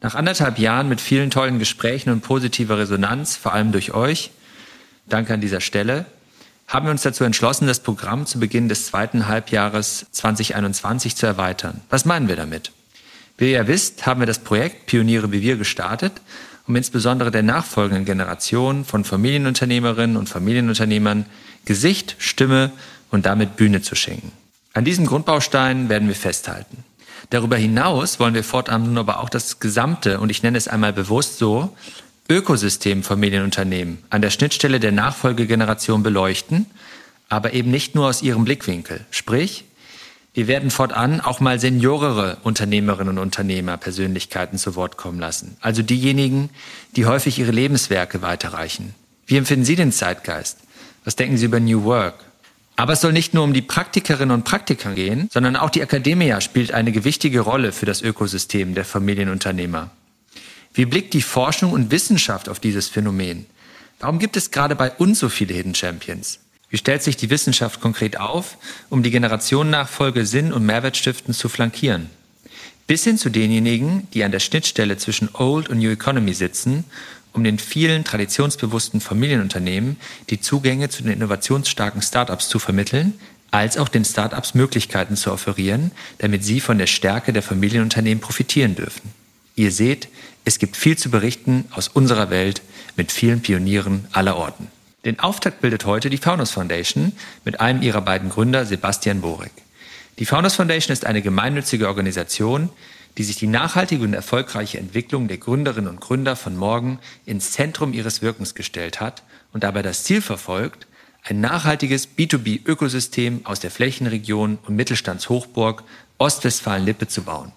[0.00, 4.30] Nach anderthalb Jahren mit vielen tollen Gesprächen und positiver Resonanz, vor allem durch euch,
[5.06, 6.06] danke an dieser Stelle,
[6.68, 11.80] haben wir uns dazu entschlossen, das Programm zu Beginn des zweiten Halbjahres 2021 zu erweitern.
[11.90, 12.72] Was meinen wir damit?
[13.38, 16.12] Wie ihr ja wisst, haben wir das Projekt Pioniere wie wir gestartet,
[16.66, 21.26] um insbesondere der nachfolgenden Generation von Familienunternehmerinnen und Familienunternehmern
[21.64, 22.72] Gesicht, Stimme
[23.10, 24.32] und damit Bühne zu schenken.
[24.72, 26.84] An diesem Grundbaustein werden wir festhalten.
[27.30, 30.92] Darüber hinaus wollen wir fortan nun aber auch das gesamte, und ich nenne es einmal
[30.92, 31.76] bewusst so,
[32.28, 36.66] Ökosystem Familienunternehmen an der Schnittstelle der Nachfolgegeneration beleuchten,
[37.28, 39.04] aber eben nicht nur aus ihrem Blickwinkel.
[39.10, 39.64] Sprich,
[40.34, 45.56] wir werden fortan auch mal seniorere Unternehmerinnen und Unternehmer Persönlichkeiten zu Wort kommen lassen.
[45.60, 46.50] Also diejenigen,
[46.94, 48.94] die häufig ihre Lebenswerke weiterreichen.
[49.26, 50.58] Wie empfinden Sie den Zeitgeist?
[51.04, 52.25] Was denken Sie über New Work?
[52.76, 56.42] Aber es soll nicht nur um die Praktikerinnen und Praktiker gehen, sondern auch die Akademia
[56.42, 59.90] spielt eine gewichtige Rolle für das Ökosystem der Familienunternehmer.
[60.74, 63.46] Wie blickt die Forschung und Wissenschaft auf dieses Phänomen?
[63.98, 66.38] Warum gibt es gerade bei uns so viele Hidden Champions?
[66.68, 68.58] Wie stellt sich die Wissenschaft konkret auf,
[68.90, 72.10] um die Generationennachfolge Sinn und Mehrwert stiften zu flankieren?
[72.86, 76.84] Bis hin zu denjenigen, die an der Schnittstelle zwischen Old und New Economy sitzen,
[77.36, 79.98] um den vielen traditionsbewussten Familienunternehmen
[80.30, 83.14] die Zugänge zu den innovationsstarken Startups zu vermitteln,
[83.50, 88.74] als auch den Startups Möglichkeiten zu offerieren, damit sie von der Stärke der Familienunternehmen profitieren
[88.74, 89.12] dürfen.
[89.54, 90.08] Ihr seht,
[90.44, 92.62] es gibt viel zu berichten aus unserer Welt
[92.96, 94.68] mit vielen Pionieren aller Orten.
[95.04, 97.12] Den Auftakt bildet heute die Founders Foundation
[97.44, 99.52] mit einem ihrer beiden Gründer, Sebastian Borek.
[100.18, 102.70] Die Founders Foundation ist eine gemeinnützige Organisation,
[103.18, 107.92] die sich die nachhaltige und erfolgreiche Entwicklung der Gründerinnen und Gründer von morgen ins Zentrum
[107.92, 109.22] ihres Wirkens gestellt hat
[109.52, 110.86] und dabei das Ziel verfolgt,
[111.22, 115.82] ein nachhaltiges B2B-Ökosystem aus der Flächenregion und Mittelstandshochburg
[116.18, 117.52] Ostwestfalen-Lippe zu bauen.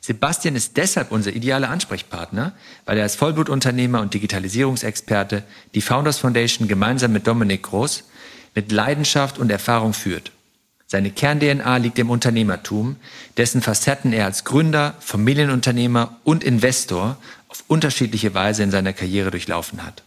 [0.00, 2.52] Sebastian ist deshalb unser idealer Ansprechpartner,
[2.84, 8.04] weil er als Vollblutunternehmer und Digitalisierungsexperte die Founders Foundation gemeinsam mit Dominik Groß
[8.54, 10.30] mit Leidenschaft und Erfahrung führt.
[10.86, 12.96] Seine Kern-DNA liegt im Unternehmertum,
[13.36, 17.16] dessen Facetten er als Gründer, Familienunternehmer und Investor
[17.48, 20.02] auf unterschiedliche Weise in seiner Karriere durchlaufen hat.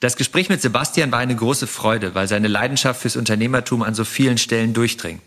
[0.00, 4.04] Das Gespräch mit Sebastian war eine große Freude, weil seine Leidenschaft fürs Unternehmertum an so
[4.04, 5.22] vielen Stellen durchdringt.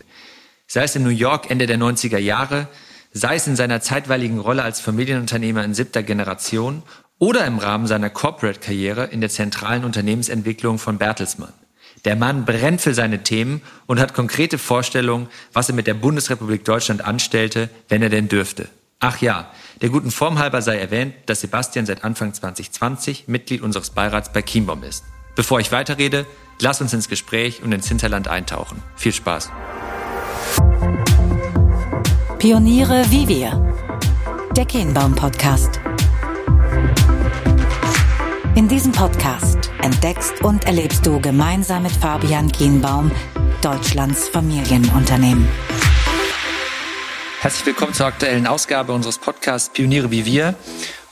[0.66, 2.68] Sei es in New York Ende der 90er Jahre,
[3.12, 6.82] sei es in seiner zeitweiligen Rolle als Familienunternehmer in siebter Generation
[7.18, 11.52] oder im Rahmen seiner Corporate-Karriere in der zentralen Unternehmensentwicklung von Bertelsmann.
[12.04, 16.64] Der Mann brennt für seine Themen und hat konkrete Vorstellungen, was er mit der Bundesrepublik
[16.64, 18.68] Deutschland anstellte, wenn er denn dürfte.
[18.98, 23.90] Ach ja, der guten Form halber sei erwähnt, dass Sebastian seit Anfang 2020 Mitglied unseres
[23.90, 25.04] Beirats bei Chiembaum ist.
[25.34, 26.26] Bevor ich weiterrede,
[26.60, 28.82] lass uns ins Gespräch und ins Hinterland eintauchen.
[28.96, 29.50] Viel Spaß.
[32.38, 33.74] Pioniere wie wir.
[34.56, 35.80] Der Kehnbaum Podcast.
[38.72, 43.10] In diesem Podcast entdeckst und erlebst du gemeinsam mit Fabian Kienbaum
[43.60, 45.46] Deutschlands Familienunternehmen.
[47.42, 50.54] Herzlich willkommen zur aktuellen Ausgabe unseres Podcasts Pioniere wie wir.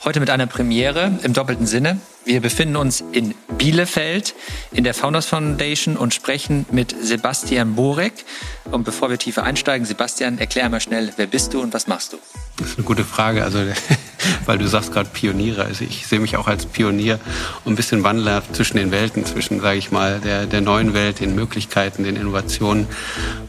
[0.03, 1.99] Heute mit einer Premiere im doppelten Sinne.
[2.25, 4.33] Wir befinden uns in Bielefeld
[4.71, 8.25] in der Founders Foundation und sprechen mit Sebastian Borek.
[8.71, 12.13] Und bevor wir tiefer einsteigen, Sebastian, erklär mal schnell, wer bist du und was machst
[12.13, 12.17] du?
[12.57, 13.59] Das ist eine gute Frage, also
[14.45, 15.63] weil du sagst gerade Pioniere.
[15.63, 17.19] Also ich sehe mich auch als Pionier
[17.63, 21.19] und ein bisschen Wandler zwischen den Welten, zwischen, sage ich mal, der, der neuen Welt,
[21.19, 22.87] den Möglichkeiten, den Innovationen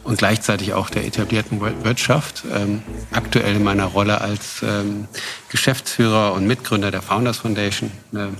[0.04, 2.44] und gleichzeitig auch der etablierten Wirtschaft.
[2.52, 5.06] Ähm, aktuell in meiner Rolle als ähm,
[5.48, 8.30] Geschäftsführer und Mitgründer der Founders Foundation, eine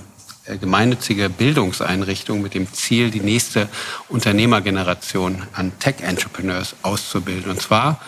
[0.45, 3.69] äh, gemeinnützige Bildungseinrichtung mit dem Ziel, die nächste
[4.09, 7.51] Unternehmergeneration an Tech-Entrepreneurs auszubilden.
[7.51, 8.01] Und zwar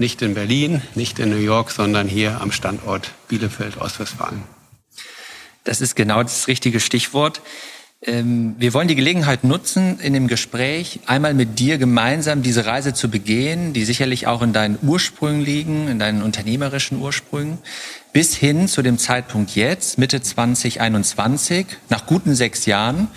[0.00, 4.42] nicht in Berlin, nicht in New York, sondern hier am Standort Bielefeld, Ostwestfalen.
[5.64, 7.42] Das ist genau das richtige Stichwort.
[8.02, 12.94] Ähm, wir wollen die Gelegenheit nutzen, in dem Gespräch einmal mit dir gemeinsam diese Reise
[12.94, 17.58] zu begehen, die sicherlich auch in deinen Ursprüngen liegen, in deinen unternehmerischen Ursprüngen,
[18.14, 23.08] bis hin zu dem Zeitpunkt jetzt, Mitte 2021, nach guten sechs Jahren,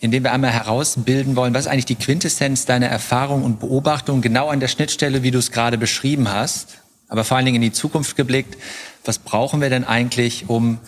[0.00, 4.48] in dem wir einmal herausbilden wollen, was eigentlich die Quintessenz deiner Erfahrung und Beobachtung genau
[4.48, 7.72] an der Schnittstelle, wie du es gerade beschrieben hast, aber vor allen Dingen in die
[7.72, 8.56] Zukunft geblickt.
[9.04, 10.78] Was brauchen wir denn eigentlich, um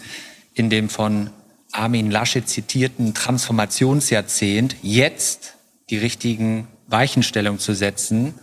[0.55, 1.31] in dem von
[1.73, 5.55] Armin Lasche zitierten Transformationsjahrzehnt jetzt
[5.91, 8.35] die richtigen Weichenstellungen zu setzen,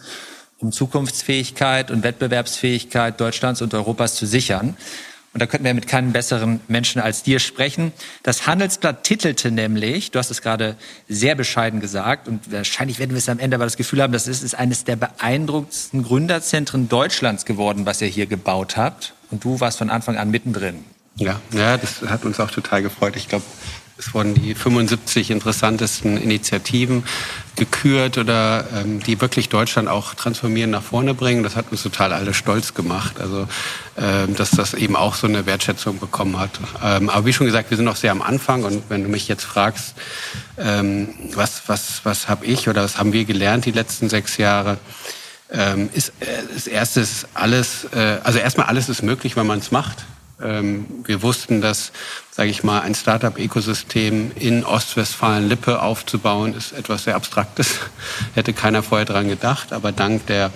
[0.59, 4.75] um Zukunftsfähigkeit und Wettbewerbsfähigkeit Deutschlands und Europas zu sichern.
[5.39, 7.93] Und da könnten wir mit keinem besseren Menschen als dir sprechen.
[8.23, 10.75] Das Handelsblatt titelte nämlich, du hast es gerade
[11.07, 14.27] sehr bescheiden gesagt, und wahrscheinlich werden wir es am Ende aber das Gefühl haben, das
[14.27, 19.13] ist, ist eines der beeindruckendsten Gründerzentren Deutschlands geworden, was ihr hier gebaut habt.
[19.31, 20.83] und du warst von Anfang an mittendrin.
[21.15, 23.15] Ja, ja, das hat uns auch total gefreut.
[23.15, 23.45] Ich glaube,
[23.99, 27.03] es wurden die 75 interessantesten Initiativen
[27.57, 31.43] gekürt oder ähm, die wirklich Deutschland auch transformieren nach vorne bringen.
[31.43, 33.19] Das hat uns total alle stolz gemacht.
[33.19, 33.47] Also
[33.97, 36.51] ähm, dass das eben auch so eine Wertschätzung bekommen hat.
[36.81, 39.27] Ähm, aber wie schon gesagt, wir sind noch sehr am Anfang und wenn du mich
[39.27, 39.95] jetzt fragst,
[40.57, 44.77] ähm, was was was habe ich oder was haben wir gelernt die letzten sechs Jahre?
[45.51, 49.71] Ähm, ist äh, das erste alles, äh, also erstmal alles ist möglich, wenn man es
[49.71, 50.05] macht.
[50.41, 51.91] Ähm, wir wussten, dass,
[52.31, 57.79] sage ich mal, ein Startup-Ökosystem in Ostwestfalen-Lippe aufzubauen, ist etwas sehr Abstraktes.
[58.35, 59.73] Hätte keiner vorher dran gedacht.
[59.73, 60.51] Aber dank der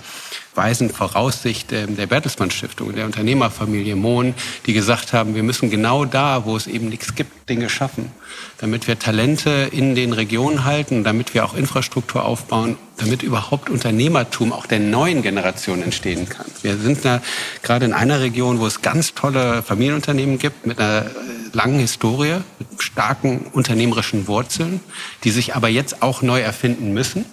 [0.54, 4.34] weisen Voraussicht der Bertelsmann Stiftung, der Unternehmerfamilie Mohn,
[4.66, 8.10] die gesagt haben, wir müssen genau da, wo es eben nichts gibt, Dinge schaffen,
[8.58, 14.52] damit wir Talente in den Regionen halten, damit wir auch Infrastruktur aufbauen, damit überhaupt Unternehmertum
[14.52, 16.46] auch der neuen Generation entstehen kann.
[16.62, 17.20] Wir sind da
[17.62, 21.06] gerade in einer Region, wo es ganz tolle Familienunternehmen gibt mit einer
[21.52, 24.80] langen Historie, mit starken unternehmerischen Wurzeln,
[25.24, 27.24] die sich aber jetzt auch neu erfinden müssen.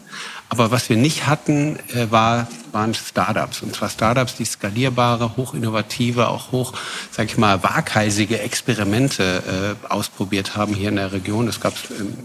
[0.52, 3.62] Aber was wir nicht hatten, äh, war, waren Startups.
[3.62, 6.74] Und zwar Startups, die skalierbare, hochinnovative, auch hoch,
[7.10, 11.46] sag ich mal, waghalsige Experimente äh, ausprobiert haben hier in der Region.
[11.46, 11.84] Das gab es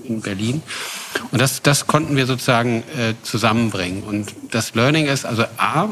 [0.08, 0.60] in Berlin.
[1.30, 4.02] Und das, das konnten wir sozusagen äh, zusammenbringen.
[4.02, 5.90] Und das Learning ist, also A,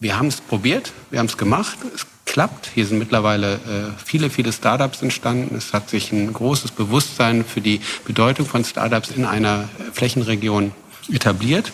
[0.00, 2.68] wir haben es probiert, wir haben es gemacht, es klappt.
[2.74, 3.58] Hier sind mittlerweile äh,
[4.04, 5.54] viele, viele Startups entstanden.
[5.54, 10.72] Es hat sich ein großes Bewusstsein für die Bedeutung von Startups in einer Flächenregion
[11.10, 11.72] etabliert.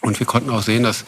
[0.00, 1.04] Und wir konnten auch sehen, dass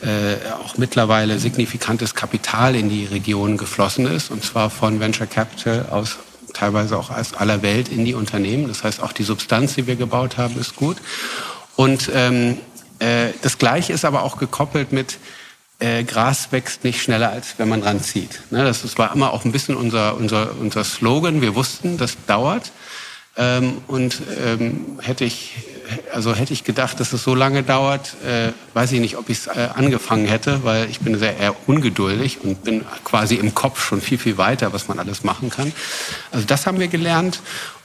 [0.00, 5.86] äh, auch mittlerweile signifikantes Kapital in die Region geflossen ist, und zwar von Venture Capital
[5.90, 6.16] aus
[6.54, 8.68] teilweise auch aus aller Welt in die Unternehmen.
[8.68, 10.96] Das heißt, auch die Substanz, die wir gebaut haben, ist gut.
[11.76, 12.58] Und ähm,
[13.00, 15.18] äh, das Gleiche ist aber auch gekoppelt mit
[15.80, 18.40] äh, Gras wächst nicht schneller, als wenn man dran zieht.
[18.50, 21.40] Ne, das, das war immer auch ein bisschen unser, unser, unser Slogan.
[21.40, 22.72] Wir wussten, das dauert.
[23.36, 25.54] Ähm, und ähm, hätte ich
[26.12, 29.38] also hätte ich gedacht, dass es so lange dauert, äh, weiß ich nicht, ob ich
[29.38, 33.84] es äh, angefangen hätte, weil ich bin sehr eher ungeduldig und bin quasi im Kopf
[33.84, 35.72] schon viel, viel weiter, was man alles machen kann.
[36.30, 37.40] Also das haben wir gelernt.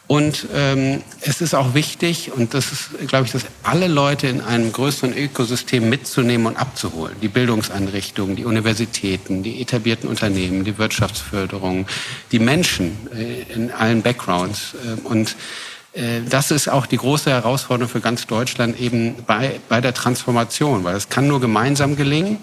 [0.05, 4.41] Und ähm, es ist auch wichtig, und das ist, glaube ich, dass alle Leute in
[4.41, 7.15] einem größeren Ökosystem mitzunehmen und abzuholen.
[7.21, 11.88] Die Bildungseinrichtungen, die Universitäten, die etablierten Unternehmen, die Wirtschaftsförderung,
[12.33, 14.75] die Menschen äh, in allen Backgrounds.
[14.85, 15.38] Äh, und
[16.30, 20.95] das ist auch die große Herausforderung für ganz Deutschland eben bei, bei der Transformation, weil
[20.95, 22.40] es kann nur gemeinsam gelingen.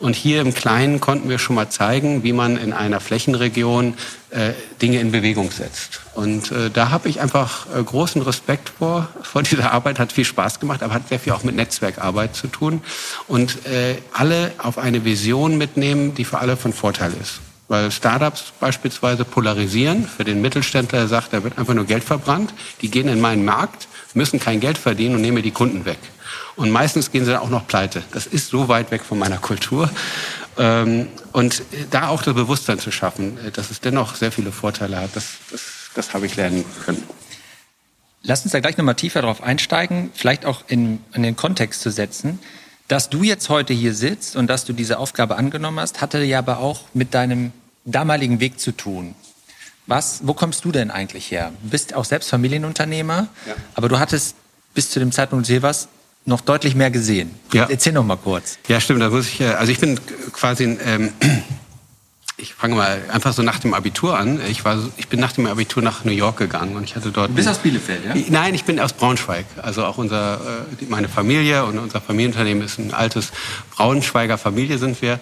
[0.00, 3.94] Und hier im Kleinen konnten wir schon mal zeigen, wie man in einer Flächenregion
[4.30, 6.00] äh, Dinge in Bewegung setzt.
[6.14, 10.24] Und äh, da habe ich einfach äh, großen Respekt vor, vor dieser Arbeit, hat viel
[10.24, 12.80] Spaß gemacht, aber hat sehr viel auch mit Netzwerkarbeit zu tun.
[13.28, 17.40] Und äh, alle auf eine Vision mitnehmen, die für alle von Vorteil ist.
[17.70, 20.04] Weil Startups beispielsweise polarisieren.
[20.04, 22.52] Für den Mittelständler, der sagt, da wird einfach nur Geld verbrannt.
[22.80, 26.00] Die gehen in meinen Markt, müssen kein Geld verdienen und nehmen mir die Kunden weg.
[26.56, 28.02] Und meistens gehen sie dann auch noch pleite.
[28.10, 29.88] Das ist so weit weg von meiner Kultur.
[30.58, 31.62] Ähm, und
[31.92, 35.62] da auch das Bewusstsein zu schaffen, dass es dennoch sehr viele Vorteile hat, das, das,
[35.94, 37.04] das habe ich lernen können.
[38.24, 41.92] Lass uns da gleich nochmal tiefer drauf einsteigen, vielleicht auch in, in den Kontext zu
[41.92, 42.40] setzen.
[42.88, 46.40] Dass du jetzt heute hier sitzt und dass du diese Aufgabe angenommen hast, hatte ja
[46.40, 47.52] aber auch mit deinem
[47.84, 49.14] damaligen Weg zu tun.
[49.86, 51.52] Was, wo kommst du denn eigentlich her?
[51.62, 53.54] Du bist auch selbst Familienunternehmer, ja.
[53.74, 54.36] aber du hattest
[54.74, 55.88] bis zu dem Zeitpunkt Silvers
[56.24, 57.34] noch deutlich mehr gesehen.
[57.52, 57.66] Ja.
[57.68, 58.58] Erzähl noch mal kurz.
[58.68, 59.02] Ja, stimmt.
[59.02, 59.98] Da muss ich, äh, also ich bin
[60.32, 61.12] quasi, ähm,
[62.36, 64.40] ich fange mal einfach so nach dem Abitur an.
[64.48, 67.30] Ich war, ich bin nach dem Abitur nach New York gegangen und ich hatte dort.
[67.30, 68.14] Du bist aus Bielefeld, ja?
[68.28, 69.46] Nein, ich bin aus Braunschweig.
[69.60, 70.34] Also auch unser,
[70.80, 73.32] äh, meine Familie und unser Familienunternehmen ist ein altes
[73.74, 75.18] Braunschweiger Familie sind wir.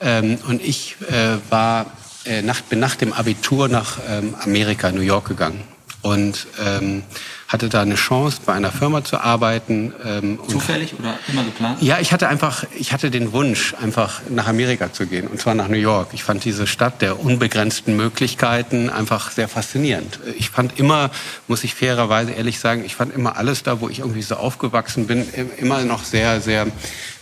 [0.00, 1.86] Ähm, und ich äh, war
[2.24, 5.62] äh, nach, bin nach dem Abitur nach ähm, Amerika, New York gegangen
[6.02, 7.04] und ähm,
[7.46, 9.92] hatte da eine Chance, bei einer Firma zu arbeiten.
[10.04, 11.80] Ähm, Zufällig oder immer geplant?
[11.80, 15.54] Ja, ich hatte einfach, ich hatte den Wunsch, einfach nach Amerika zu gehen, und zwar
[15.54, 16.08] nach New York.
[16.12, 20.18] Ich fand diese Stadt der unbegrenzten Möglichkeiten einfach sehr faszinierend.
[20.36, 21.10] Ich fand immer,
[21.46, 25.06] muss ich fairerweise ehrlich sagen, ich fand immer alles da, wo ich irgendwie so aufgewachsen
[25.06, 25.24] bin,
[25.58, 26.66] immer noch sehr, sehr,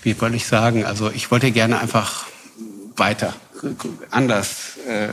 [0.03, 2.25] wie wollte ich sagen, also ich wollte gerne einfach
[2.97, 3.35] weiter
[4.11, 4.79] anders.
[4.89, 5.09] Äh,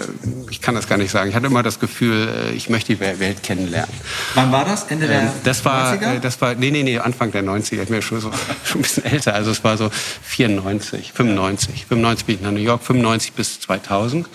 [0.49, 1.29] ich kann das gar nicht sagen.
[1.29, 3.93] Ich hatte immer das Gefühl, äh, ich möchte die Welt kennenlernen.
[4.35, 4.83] Wann war das?
[4.89, 6.15] Ende der ähm, das war, 90er?
[6.15, 7.81] Äh, das war, nee, nee, nee, Anfang der 90er.
[7.81, 8.31] Ich bin ja schon, so,
[8.63, 9.33] schon ein bisschen älter.
[9.33, 9.89] Also es war so
[10.23, 11.85] 94, 95.
[11.85, 14.27] 95 bin ich nach New York, 95 bis 2000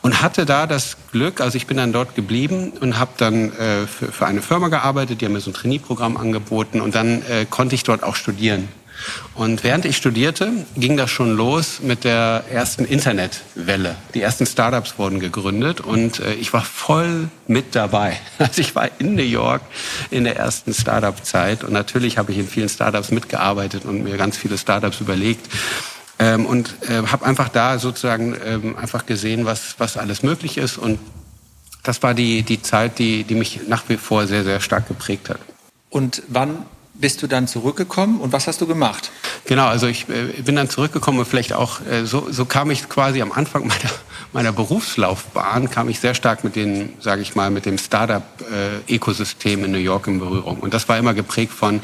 [0.00, 3.86] und hatte da das Glück, also ich bin dann dort geblieben und habe dann äh,
[3.86, 7.46] für, für eine Firma gearbeitet, die haben mir so ein Trainee-Programm angeboten und dann äh,
[7.48, 8.68] konnte ich dort auch studieren
[9.34, 13.96] Und während ich studierte, ging das schon los mit der ersten Internetwelle.
[14.14, 18.18] Die ersten Startups wurden gegründet und äh, ich war voll mit dabei.
[18.38, 19.62] Also ich war in New York
[20.10, 24.36] in der ersten Startup-Zeit und natürlich habe ich in vielen Startups mitgearbeitet und mir ganz
[24.36, 25.46] viele Startups überlegt.
[26.20, 30.76] Ähm, und äh, habe einfach da sozusagen ähm, einfach gesehen, was, was alles möglich ist.
[30.76, 30.98] Und
[31.84, 35.28] das war die, die Zeit, die, die mich nach wie vor sehr, sehr stark geprägt
[35.28, 35.38] hat.
[35.90, 36.66] Und wann
[37.00, 39.10] bist du dann zurückgekommen und was hast du gemacht?
[39.44, 42.88] Genau, also ich äh, bin dann zurückgekommen und vielleicht auch, äh, so, so kam ich
[42.88, 43.90] quasi am Anfang meiner,
[44.32, 49.70] meiner Berufslaufbahn, kam ich sehr stark mit den, sage ich mal, mit dem Startup-Ökosystem in
[49.70, 50.58] New York in Berührung.
[50.58, 51.80] Und das war immer geprägt von,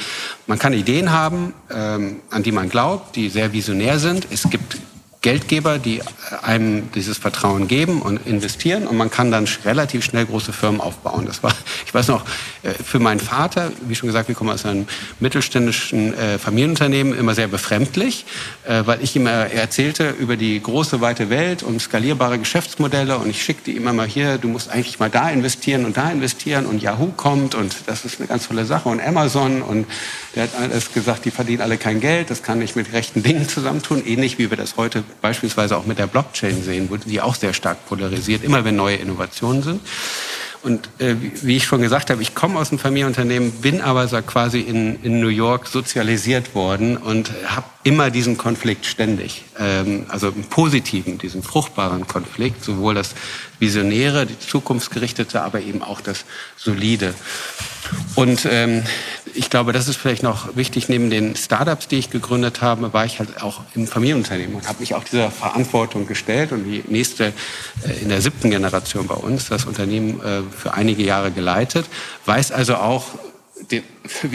[0.47, 4.27] man kann Ideen haben, ähm, an die man glaubt, die sehr visionär sind.
[4.31, 4.79] Es gibt
[5.25, 6.03] Geldgeber, die
[6.43, 8.87] einem dieses Vertrauen geben und investieren.
[8.87, 11.25] Und man kann dann relativ schnell große Firmen aufbauen.
[11.25, 11.55] Das war,
[11.87, 12.27] ich weiß noch,
[12.63, 14.87] äh, für meinen Vater, wie schon gesagt, wir kommen aus einem
[15.21, 18.27] mittelständischen äh, Familienunternehmen, immer sehr befremdlich,
[18.69, 23.17] äh, weil ich ihm erzählte über die große weite Welt und skalierbare Geschäftsmodelle.
[23.17, 26.67] Und ich schickte ihm immer hier, du musst eigentlich mal da investieren und da investieren.
[26.67, 27.55] Und Yahoo kommt.
[27.55, 28.91] Und das ist eine ganz tolle Sache.
[28.91, 29.63] Und Amazon.
[29.63, 29.87] Und
[30.35, 33.49] der hat alles gesagt, die verdienen alle kein Geld, das kann ich mit rechten Dingen
[33.49, 37.53] zusammentun, ähnlich wie wir das heute beispielsweise auch mit der Blockchain sehen, die auch sehr
[37.53, 39.81] stark polarisiert, immer wenn neue Innovationen sind.
[40.65, 44.21] Und äh, wie ich schon gesagt habe, ich komme aus einem Familienunternehmen, bin aber so
[44.23, 49.45] quasi in, in New York sozialisiert worden und habe immer diesen Konflikt ständig.
[49.59, 53.15] Ähm, also einen positiven, diesen fruchtbaren Konflikt, sowohl das
[53.59, 56.25] Visionäre, die Zukunftsgerichtete, aber eben auch das
[56.57, 57.13] Solide.
[58.15, 58.83] Und ähm,
[59.35, 60.89] ich glaube, das ist vielleicht noch wichtig.
[60.89, 64.81] Neben den Startups, die ich gegründet habe, war ich halt auch im Familienunternehmen und habe
[64.81, 67.33] mich auch dieser Verantwortung gestellt und die nächste
[67.87, 71.87] äh, in der siebten Generation bei uns das Unternehmen äh, für einige Jahre geleitet,
[72.27, 73.07] weiß also auch,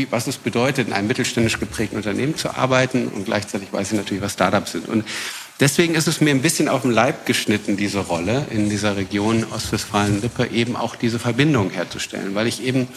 [0.09, 4.23] was es bedeutet, in einem mittelständisch geprägten Unternehmen zu arbeiten und gleichzeitig weiß ich natürlich,
[4.23, 4.87] was Startups sind.
[4.87, 5.05] Und
[5.59, 9.45] deswegen ist es mir ein bisschen auf den Leib geschnitten, diese Rolle in dieser Region
[9.51, 12.87] Ostwestfalen-Lippe, eben auch diese Verbindung herzustellen, weil ich eben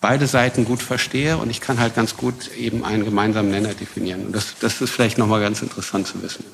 [0.00, 4.26] beide Seiten gut verstehe und ich kann halt ganz gut eben einen gemeinsamen Nenner definieren.
[4.26, 6.44] Und das, das ist vielleicht nochmal ganz interessant zu wissen.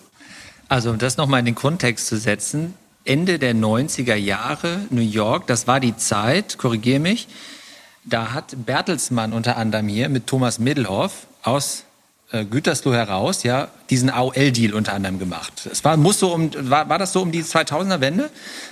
[0.68, 5.46] Also um das nochmal in den Kontext zu setzen, Ende der 90er Jahre New York,
[5.46, 7.28] das war die Zeit, korrigiere mich,
[8.04, 11.84] da hat Bertelsmann unter anderem hier mit Thomas Middelhoff aus
[12.32, 15.68] Gütersloh heraus ja diesen AOL-Deal unter anderem gemacht.
[15.70, 18.30] Es war, muss so um, war, war das so um die 2000er-Wende,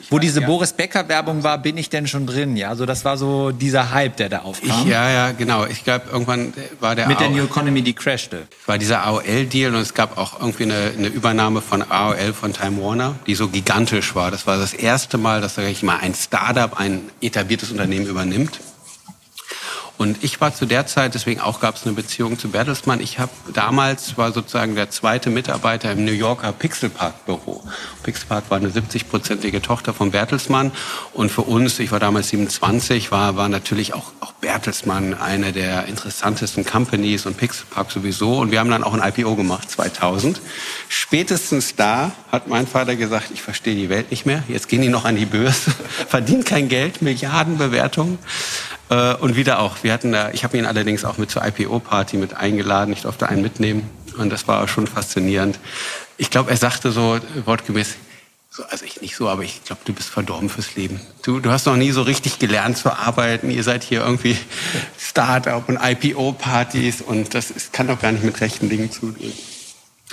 [0.08, 0.46] wo weiß, diese ja.
[0.46, 2.56] Boris Becker-Werbung war, bin ich denn schon drin?
[2.56, 4.80] Ja, so das war so dieser Hype, der da aufkam.
[4.80, 5.66] Ich, ja, ja, genau.
[5.66, 8.48] Ich glaube, irgendwann war der mit der New Economy, die crashte.
[8.64, 12.82] War dieser AOL-Deal und es gab auch irgendwie eine, eine Übernahme von AOL von Time
[12.82, 14.30] Warner, die so gigantisch war.
[14.30, 18.58] Das war das erste Mal, dass sag ich mal ein Startup ein etabliertes Unternehmen übernimmt.
[20.00, 23.00] Und ich war zu der Zeit, deswegen auch gab es eine Beziehung zu Bertelsmann.
[23.00, 27.62] Ich habe damals war sozusagen der zweite Mitarbeiter im New Yorker Pixelpark Büro.
[28.02, 30.72] Pixelpark war eine 70-prozentige Tochter von Bertelsmann.
[31.12, 35.84] Und für uns, ich war damals 27, war, war natürlich auch, auch Bertelsmann eine der
[35.84, 38.38] interessantesten Companies und Pixelpark sowieso.
[38.38, 40.40] Und wir haben dann auch ein IPO gemacht, 2000.
[40.88, 44.44] Spätestens da hat mein Vater gesagt, ich verstehe die Welt nicht mehr.
[44.48, 45.72] Jetzt gehen die noch an die Börse,
[46.08, 48.18] verdienen kein Geld, Milliardenbewertungen.
[48.90, 52.16] Äh, und wieder auch, wir hatten da, ich habe ihn allerdings auch mit zur IPO-Party
[52.16, 55.58] mit eingeladen, ich durfte einen mitnehmen und das war schon faszinierend.
[56.18, 57.94] Ich glaube, er sagte so wortgemäß,
[58.52, 61.00] so, also ich nicht so, aber ich glaube, du bist verdorben fürs Leben.
[61.22, 63.48] Du, du hast noch nie so richtig gelernt zu arbeiten.
[63.48, 64.36] Ihr seid hier irgendwie
[64.98, 69.32] Start-up und IPO-Partys und das ist, kann doch gar nicht mit rechten Dingen zugehen.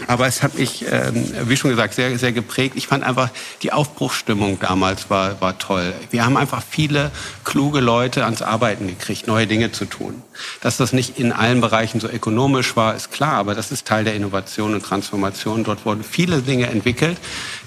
[0.06, 2.76] Aber es hat mich, ähm, wie schon gesagt, sehr, sehr geprägt.
[2.76, 3.32] Ich fand einfach,
[3.64, 5.94] die Aufbruchsstimmung damals war, war toll.
[6.12, 7.10] Wir haben einfach viele
[7.44, 10.22] kluge Leute ans Arbeiten gekriegt, neue Dinge zu tun.
[10.62, 14.04] Dass das nicht in allen Bereichen so ökonomisch war, ist klar, aber das ist Teil
[14.04, 15.64] der Innovation und Transformation.
[15.64, 17.18] Dort wurden viele Dinge entwickelt,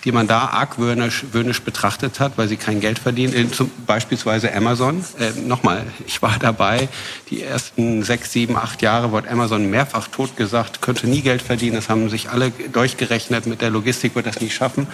[0.04, 3.52] die man da argwöhnisch wöhnisch betrachtet hat, weil sie kein Geld verdienen.
[3.52, 5.04] Zum, beispielsweise Amazon.
[5.18, 6.88] Äh, Nochmal, ich war dabei,
[7.30, 11.76] die ersten sechs, sieben, acht Jahre wurde Amazon mehrfach totgesagt, könnte nie Geld verdienen.
[11.76, 13.46] Das haben sich alle durchgerechnet.
[13.46, 14.86] Mit der Logistik wird das nicht schaffen.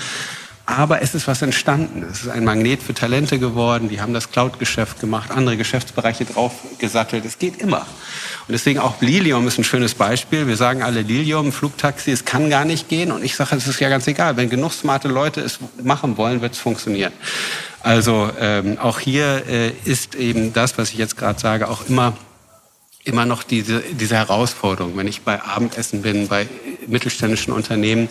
[0.68, 2.04] Aber es ist was entstanden.
[2.10, 3.88] Es ist ein Magnet für Talente geworden.
[3.88, 7.24] Die haben das Cloud-Geschäft gemacht, andere Geschäftsbereiche draufgesattelt.
[7.24, 7.82] Es geht immer.
[8.48, 10.48] Und deswegen auch Lilium ist ein schönes Beispiel.
[10.48, 13.12] Wir sagen alle Lilium, Flugtaxi, es kann gar nicht gehen.
[13.12, 14.36] Und ich sage, es ist ja ganz egal.
[14.36, 17.12] Wenn genug smarte Leute es machen wollen, wird es funktionieren.
[17.80, 22.14] Also ähm, auch hier äh, ist eben das, was ich jetzt gerade sage, auch immer
[23.04, 24.96] immer noch diese, diese Herausforderung.
[24.96, 26.48] Wenn ich bei Abendessen bin, bei
[26.88, 28.08] mittelständischen Unternehmen,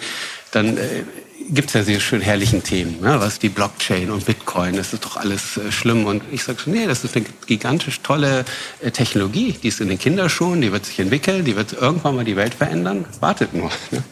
[0.52, 1.04] dann äh,
[1.50, 3.20] gibt es ja diese schön herrlichen Themen, ne?
[3.20, 6.06] was die Blockchain und Bitcoin, das ist doch alles äh, schlimm.
[6.06, 8.46] Und ich sage schon, nee, das ist eine gigantisch tolle
[8.82, 12.26] äh, Technologie, die ist in den Kinderschuhen, die wird sich entwickeln, die wird irgendwann mal
[12.26, 13.06] die Welt verändern.
[13.20, 13.72] Wartet nur.
[13.92, 14.04] Ne?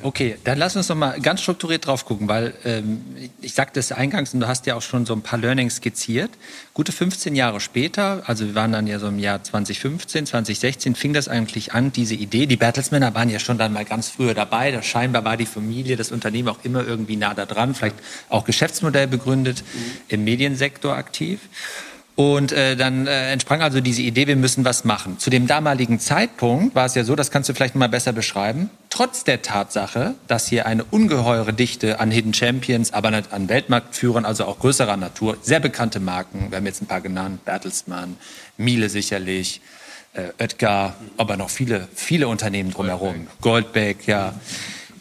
[0.00, 3.02] Okay, dann lass uns noch mal ganz strukturiert drauf gucken, weil ähm,
[3.40, 6.30] ich sagte es eingangs und du hast ja auch schon so ein paar Learnings skizziert.
[6.72, 11.12] Gute 15 Jahre später, also wir waren dann ja so im Jahr 2015, 2016, fing
[11.12, 12.46] das eigentlich an, diese Idee.
[12.46, 14.70] Die Bertelsmänner waren ja schon dann mal ganz früher dabei.
[14.70, 17.96] Da scheinbar war die Familie, das Unternehmen auch immer irgendwie nah da dran, vielleicht
[18.28, 19.92] auch Geschäftsmodell begründet, mhm.
[20.08, 21.40] im Mediensektor aktiv.
[22.18, 25.20] Und äh, dann äh, entsprang also diese Idee, wir müssen was machen.
[25.20, 28.70] Zu dem damaligen Zeitpunkt war es ja so, das kannst du vielleicht mal besser beschreiben,
[28.90, 34.24] trotz der Tatsache, dass hier eine ungeheure Dichte an Hidden Champions, aber nicht an Weltmarktführern,
[34.24, 38.16] also auch größerer Natur, sehr bekannte Marken, wir haben jetzt ein paar genannt, Bertelsmann,
[38.56, 39.60] Miele sicherlich,
[40.14, 44.34] äh, Oetker, aber noch viele, viele Unternehmen drumherum, Goldbeck, Goldbeck ja.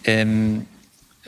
[0.04, 0.68] Ähm,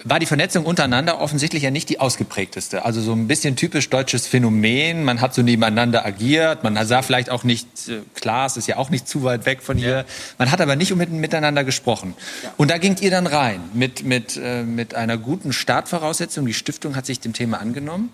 [0.03, 2.85] war die Vernetzung untereinander offensichtlich ja nicht die ausgeprägteste.
[2.85, 5.03] Also so ein bisschen typisch deutsches Phänomen.
[5.03, 6.63] Man hat so nebeneinander agiert.
[6.63, 9.61] Man sah vielleicht auch nicht, äh, klar, es ist ja auch nicht zu weit weg
[9.61, 9.89] von hier.
[9.89, 10.05] Ja.
[10.37, 12.13] Man hat aber nicht miteinander gesprochen.
[12.43, 12.53] Ja.
[12.57, 16.45] Und da gingt ihr dann rein mit, mit, äh, mit einer guten Startvoraussetzung.
[16.45, 18.09] Die Stiftung hat sich dem Thema angenommen.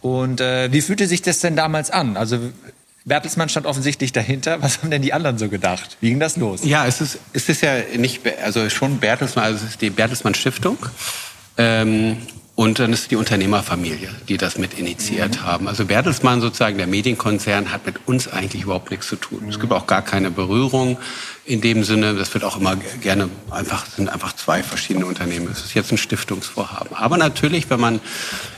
[0.00, 2.16] Und äh, wie fühlte sich das denn damals an?
[2.16, 2.38] Also
[3.08, 4.62] Bertelsmann stand offensichtlich dahinter.
[4.62, 5.96] Was haben denn die anderen so gedacht?
[6.00, 6.60] Wie ging das los?
[6.64, 10.34] Ja, es ist, es ist ja nicht, also schon Bertelsmann, also es ist die Bertelsmann
[10.34, 10.78] Stiftung.
[11.58, 12.16] Ähm,
[12.58, 15.42] und dann ist die Unternehmerfamilie, die das mit initiiert mhm.
[15.44, 15.68] haben.
[15.68, 19.44] Also Bertelsmann sozusagen, der Medienkonzern, hat mit uns eigentlich überhaupt nichts zu tun.
[19.44, 19.50] Mhm.
[19.50, 20.98] Es gibt auch gar keine Berührung
[21.44, 22.14] in dem Sinne.
[22.14, 25.48] Das wird auch immer gerne einfach, sind einfach zwei verschiedene Unternehmen.
[25.52, 26.96] Es ist jetzt ein Stiftungsvorhaben.
[26.96, 28.00] Aber natürlich, wenn man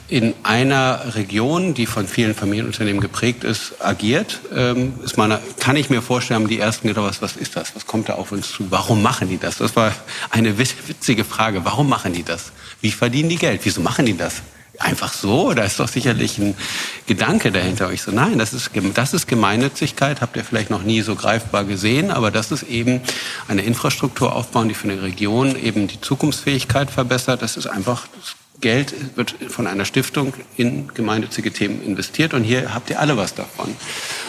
[0.08, 5.90] in einer Region, die von vielen Familienunternehmen geprägt ist, agiert, ähm, ist man, kann ich
[5.90, 7.76] mir vorstellen, haben die ersten gedacht, was, was ist das?
[7.76, 8.70] Was kommt da auf uns zu?
[8.70, 9.58] Warum machen die das?
[9.58, 9.92] Das war
[10.30, 11.66] eine witzige Frage.
[11.66, 12.50] Warum machen die das?
[12.80, 13.60] Wie verdienen die Geld?
[13.64, 14.42] Wieso machen die das?
[14.78, 15.52] Einfach so?
[15.52, 16.54] Da ist doch sicherlich ein
[17.06, 17.90] Gedanke dahinter.
[17.92, 21.64] Ich so, nein, das ist, das ist Gemeinnützigkeit, habt ihr vielleicht noch nie so greifbar
[21.64, 23.02] gesehen, aber das ist eben
[23.46, 27.42] eine Infrastruktur aufbauen, die für eine Region eben die Zukunftsfähigkeit verbessert.
[27.42, 32.74] Das ist einfach, das Geld wird von einer Stiftung in gemeinnützige Themen investiert und hier
[32.74, 33.74] habt ihr alle was davon.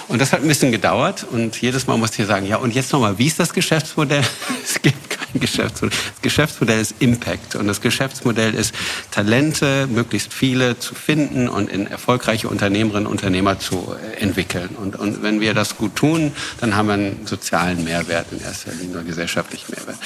[0.08, 2.92] Und das hat ein bisschen gedauert und jedes Mal musste ich sagen, ja und jetzt
[2.92, 4.24] nochmal, wie ist das Geschäftsmodell?
[4.64, 5.98] Es gibt Geschäftsmodell.
[6.14, 8.74] Das Geschäftsmodell ist Impact und das Geschäftsmodell ist
[9.12, 14.70] Talente, möglichst viele zu finden und in erfolgreiche Unternehmerinnen und Unternehmer zu äh, entwickeln.
[14.78, 18.72] Und, und wenn wir das gut tun, dann haben wir einen sozialen Mehrwert in erster
[18.74, 19.98] Linie, einen gesellschaftlichen Mehrwert.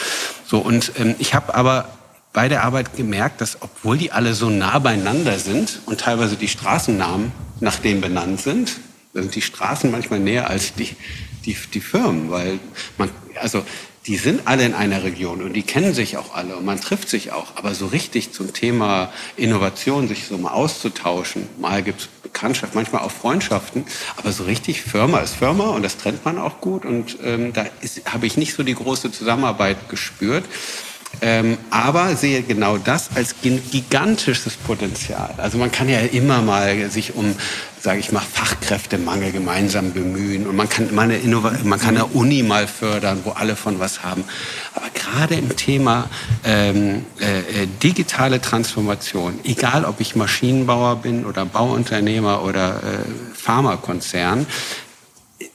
[0.46, 1.90] So und ähm, ich habe aber
[2.34, 6.50] bei der Arbeit gemerkt, dass obwohl die alle so nah beieinander sind und teilweise die
[6.50, 8.76] Straßennamen nach denen benannt sind,
[9.14, 10.96] sind die Straßen manchmal näher als die,
[11.46, 12.60] die, die Firmen, weil
[12.98, 13.10] man,
[13.40, 13.64] also
[14.08, 17.10] die sind alle in einer Region und die kennen sich auch alle und man trifft
[17.10, 17.56] sich auch.
[17.56, 23.12] Aber so richtig zum Thema Innovation, sich so mal auszutauschen, mal gibt's Bekanntschaft, manchmal auch
[23.12, 23.86] Freundschaften,
[24.18, 27.66] aber so richtig Firma ist Firma und das trennt man auch gut und ähm, da
[28.06, 30.46] habe ich nicht so die große Zusammenarbeit gespürt.
[31.28, 35.34] Ähm, aber sehe genau das als gigantisches Potenzial.
[35.38, 37.34] Also man kann ja immer mal sich um,
[37.82, 41.18] sage ich mal, Fachkräftemangel gemeinsam bemühen und man kann, mal eine
[41.64, 44.24] man kann eine Uni mal fördern, wo alle von was haben.
[44.76, 46.12] Aber gerade im Thema
[46.44, 54.46] ähm, äh, äh digitale Transformation, egal ob ich Maschinenbauer bin oder Bauunternehmer oder äh, Pharmakonzern,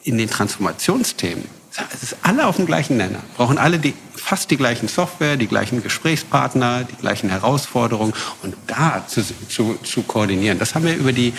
[0.02, 1.59] in den Transformationsthemen
[1.92, 3.20] es ist alle auf dem gleichen Nenner.
[3.36, 9.04] Brauchen alle die, fast die gleichen Software, die gleichen Gesprächspartner, die gleichen Herausforderungen und da
[9.06, 10.58] zu, zu, zu koordinieren.
[10.58, 11.32] Das haben wir über die,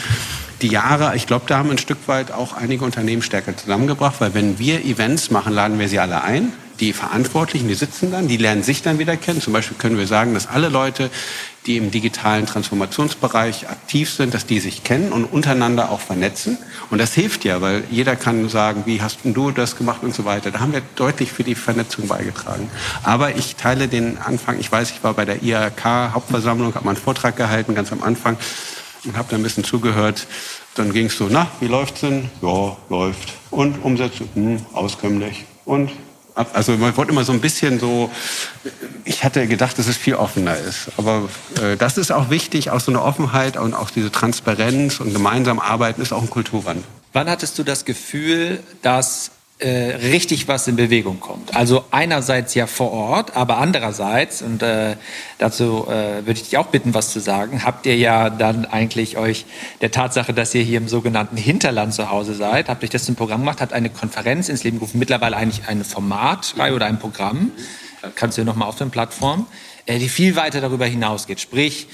[0.62, 4.34] die Jahre, ich glaube, da haben ein Stück weit auch einige Unternehmen stärker zusammengebracht, weil
[4.34, 8.38] wenn wir Events machen, laden wir sie alle ein die Verantwortlichen, die sitzen dann, die
[8.38, 9.40] lernen sich dann wieder kennen.
[9.40, 11.12] Zum Beispiel können wir sagen, dass alle Leute,
[11.68, 16.58] die im digitalen Transformationsbereich aktiv sind, dass die sich kennen und untereinander auch vernetzen.
[16.90, 20.26] Und das hilft ja, weil jeder kann sagen, wie hast du das gemacht und so
[20.26, 20.50] weiter.
[20.50, 22.70] Da haben wir deutlich für die Vernetzung beigetragen.
[23.04, 24.60] Aber ich teile den Anfang.
[24.60, 28.02] Ich weiß, ich war bei der IHK Hauptversammlung, habe mal einen Vortrag gehalten, ganz am
[28.02, 28.38] Anfang
[29.06, 30.26] und habe da ein bisschen zugehört.
[30.76, 32.30] Dann ging es so, na, wie läuft's denn?
[32.42, 33.34] Ja, läuft.
[33.52, 35.46] Und Umsetzung, hm, auskömmlich.
[35.66, 35.92] Und
[36.36, 38.10] also man wollte immer so ein bisschen so,
[39.06, 40.90] ich hatte gedacht, dass es viel offener ist.
[40.98, 41.30] Aber
[41.62, 45.60] äh, das ist auch wichtig, auch so eine Offenheit und auch diese Transparenz und gemeinsam
[45.60, 46.84] arbeiten ist auch ein Kulturwandel.
[47.14, 51.56] Wann hattest du das Gefühl, dass äh, richtig was in Bewegung kommt.
[51.56, 54.96] Also einerseits ja vor Ort, aber andererseits, und äh,
[55.38, 59.18] dazu äh, würde ich dich auch bitten, was zu sagen, habt ihr ja dann eigentlich
[59.18, 59.46] euch
[59.82, 63.16] der Tatsache, dass ihr hier im sogenannten Hinterland zu Hause seid, habt euch das zum
[63.16, 67.52] Programm gemacht, habt eine Konferenz ins Leben gerufen, mittlerweile eigentlich eine Formatreihe oder ein Programm
[68.16, 69.46] kannst du nochmal auf den Plattformen,
[69.86, 71.40] äh, die viel weiter darüber hinausgeht.
[71.40, 71.88] Sprich,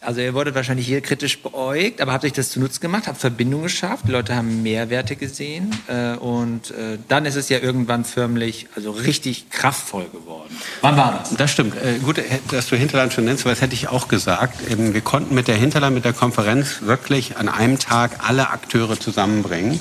[0.00, 3.64] also ihr wurdet wahrscheinlich hier kritisch beäugt, aber habt euch das zunutze gemacht, habt Verbindungen
[3.64, 8.68] geschafft, die Leute haben Mehrwerte gesehen äh, und äh, dann ist es ja irgendwann förmlich,
[8.76, 10.56] also richtig kraftvoll geworden.
[10.82, 11.34] Wann war das?
[11.36, 11.74] Das stimmt.
[11.76, 14.70] Äh, gut, dass du Hinterland schon nennst, weil das hätte ich auch gesagt.
[14.70, 19.00] Eben, wir konnten mit der Hinterland, mit der Konferenz wirklich an einem Tag alle Akteure
[19.00, 19.80] zusammenbringen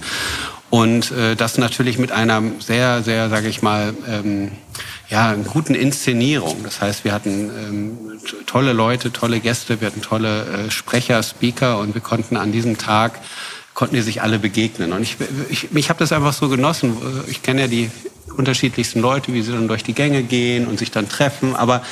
[0.69, 4.51] und äh, das natürlich mit einer sehr, sehr, sage ich mal, ähm,
[5.09, 6.63] ja, einer guten Inszenierung.
[6.63, 11.79] Das heißt, wir hatten ähm, tolle Leute, tolle Gäste, wir hatten tolle äh, Sprecher, Speaker
[11.79, 13.19] und wir konnten an diesem Tag
[13.77, 14.91] konnten die sich alle begegnen.
[14.91, 15.17] Und ich,
[15.49, 16.97] ich, ich habe das einfach so genossen.
[17.27, 17.91] Ich kenne ja die
[18.35, 21.55] unterschiedlichsten Leute, wie sie dann durch die Gänge gehen und sich dann treffen.
[21.55, 21.83] Aber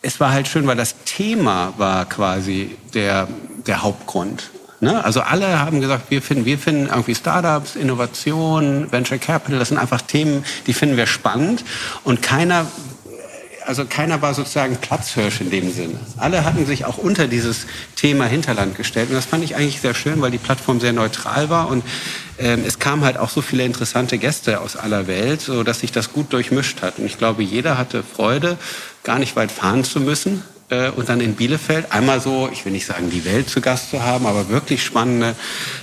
[0.00, 3.28] es war halt schön, weil das Thema war quasi der,
[3.66, 4.50] der Hauptgrund.
[4.80, 5.04] Ne?
[5.04, 9.78] Also alle haben gesagt, wir finden, wir finden irgendwie Startups, Innovation, Venture Capital, das sind
[9.78, 11.64] einfach Themen, die finden wir spannend.
[12.04, 12.66] Und keiner
[13.66, 15.98] also keiner war sozusagen Platzhirsch in dem Sinne.
[16.16, 19.08] Alle hatten sich auch unter dieses Thema Hinterland gestellt.
[19.08, 21.68] Und das fand ich eigentlich sehr schön, weil die Plattform sehr neutral war.
[21.68, 21.84] Und
[22.38, 25.90] ähm, es kamen halt auch so viele interessante Gäste aus aller Welt, so dass sich
[25.90, 26.98] das gut durchmischt hat.
[26.98, 28.56] Und ich glaube, jeder hatte Freude,
[29.02, 30.42] gar nicht weit fahren zu müssen,
[30.96, 34.02] und dann in Bielefeld einmal so, ich will nicht sagen, die Welt zu Gast zu
[34.02, 35.36] haben, aber wirklich spannende,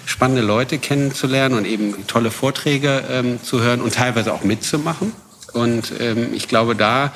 [0.05, 5.13] spannende Leute kennenzulernen und eben tolle Vorträge ähm, zu hören und teilweise auch mitzumachen.
[5.53, 7.13] Und ähm, ich glaube, da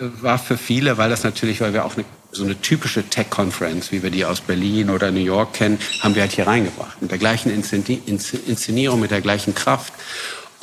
[0.00, 3.92] äh, war für viele, weil das natürlich, weil wir auch eine, so eine typische Tech-Conference,
[3.92, 7.02] wie wir die aus Berlin oder New York kennen, haben wir halt hier reingebracht.
[7.02, 9.92] Mit der gleichen Inszenierung, mit der gleichen Kraft.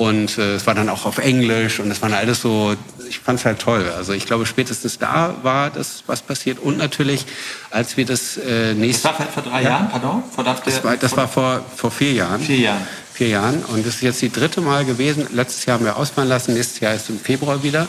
[0.00, 2.74] Und äh, es war dann auch auf Englisch und es waren alles so,
[3.06, 3.84] ich fand es halt toll.
[3.94, 6.58] Also ich glaube, spätestens da war das, was passiert.
[6.58, 7.26] Und natürlich,
[7.70, 9.08] als wir das äh, nächste...
[9.08, 10.22] Das war vor drei ja, Jahren, pardon?
[10.34, 12.40] Vor das war, das war vor, vor vier Jahren.
[12.40, 12.86] Vier Jahren.
[13.12, 13.62] Vier Jahren.
[13.62, 15.26] Und das ist jetzt die dritte Mal gewesen.
[15.34, 17.86] Letztes Jahr haben wir ausfallen lassen, nächstes Jahr ist im Februar wieder.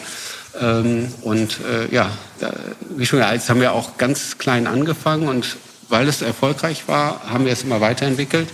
[0.60, 2.52] Ähm, und äh, ja, da,
[2.90, 5.56] wie schon gesagt, jetzt haben wir auch ganz klein angefangen und
[5.88, 8.50] weil es erfolgreich war, haben wir es immer weiterentwickelt.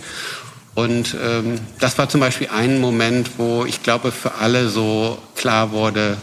[0.78, 5.72] Und ähm, das war zum Beispiel ein Moment, wo ich glaube, für alle so klar
[5.72, 6.18] wurde,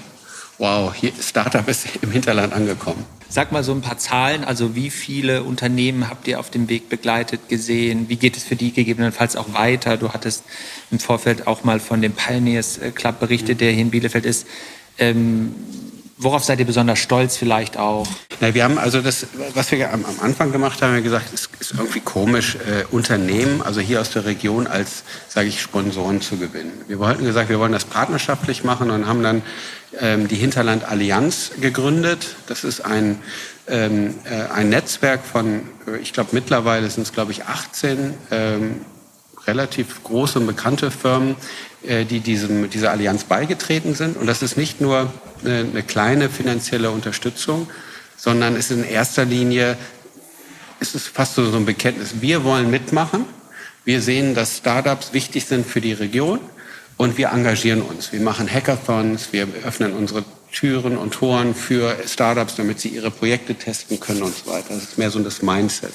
[0.60, 3.06] wow, hier Startup ist im Hinterland angekommen.
[3.28, 6.88] Sag mal so ein paar Zahlen, also wie viele Unternehmen habt ihr auf dem Weg
[6.88, 8.08] begleitet, gesehen?
[8.08, 9.98] Wie geht es für die gegebenenfalls auch weiter?
[9.98, 10.46] Du hattest
[10.89, 14.48] im Vorfeld auch mal von dem Pioneers Club berichtet, der hier in Bielefeld ist.
[14.98, 15.54] Ähm,
[16.17, 18.08] Worauf seid ihr besonders stolz vielleicht auch?
[18.39, 21.49] Na, wir haben also das, was wir am, am Anfang gemacht haben, wir gesagt, es
[21.60, 26.38] ist irgendwie komisch, äh, Unternehmen, also hier aus der Region als, sage ich, Sponsoren zu
[26.38, 26.71] gewinnen.
[26.88, 29.41] Wir wollten gesagt, wir wollen das partnerschaftlich machen und haben dann
[29.99, 32.36] ähm, die Hinterland Allianz gegründet.
[32.47, 33.19] Das ist ein
[33.67, 38.82] ähm, äh, ein Netzwerk von, äh, ich glaube mittlerweile sind es glaube ich 18 ähm,
[39.47, 41.36] relativ große und bekannte Firmen,
[41.86, 44.17] die diesem, dieser Allianz beigetreten sind.
[44.17, 45.12] Und das ist nicht nur
[45.43, 47.67] eine, eine kleine finanzielle Unterstützung,
[48.17, 49.78] sondern es ist in erster Linie,
[50.80, 52.21] es ist fast so ein Bekenntnis.
[52.21, 53.26] Wir wollen mitmachen.
[53.86, 56.39] Wir sehen, dass Startups wichtig sind für die Region
[56.98, 58.12] und wir engagieren uns.
[58.12, 60.24] Wir machen Hackathons, wir öffnen unsere
[60.56, 64.70] Türen und Toren für Startups, damit sie ihre Projekte testen können und so weiter.
[64.70, 65.91] Das ist mehr so das Mindset.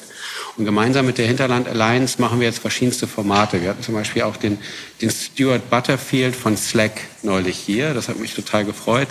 [0.57, 3.63] Und gemeinsam mit der Hinterland Alliance machen wir jetzt verschiedenste Formate.
[3.63, 4.59] Wir hatten zum Beispiel auch den,
[5.01, 7.95] den Stuart Butterfield von Slack neulich hier.
[7.95, 9.09] Das hat mich total gefreut.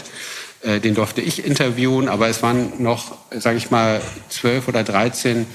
[0.62, 5.48] Äh, den durfte ich interviewen, aber es waren noch, sage ich mal, zwölf oder dreizehn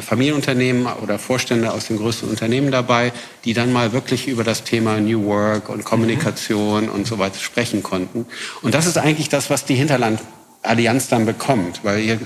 [0.00, 3.12] Familienunternehmen oder Vorstände aus den größten Unternehmen dabei,
[3.44, 6.92] die dann mal wirklich über das Thema New Work und Kommunikation mhm.
[6.92, 8.26] und so weiter sprechen konnten.
[8.62, 10.20] Und das ist eigentlich das, was die Hinterland
[10.62, 12.18] Allianz dann bekommt, weil ihr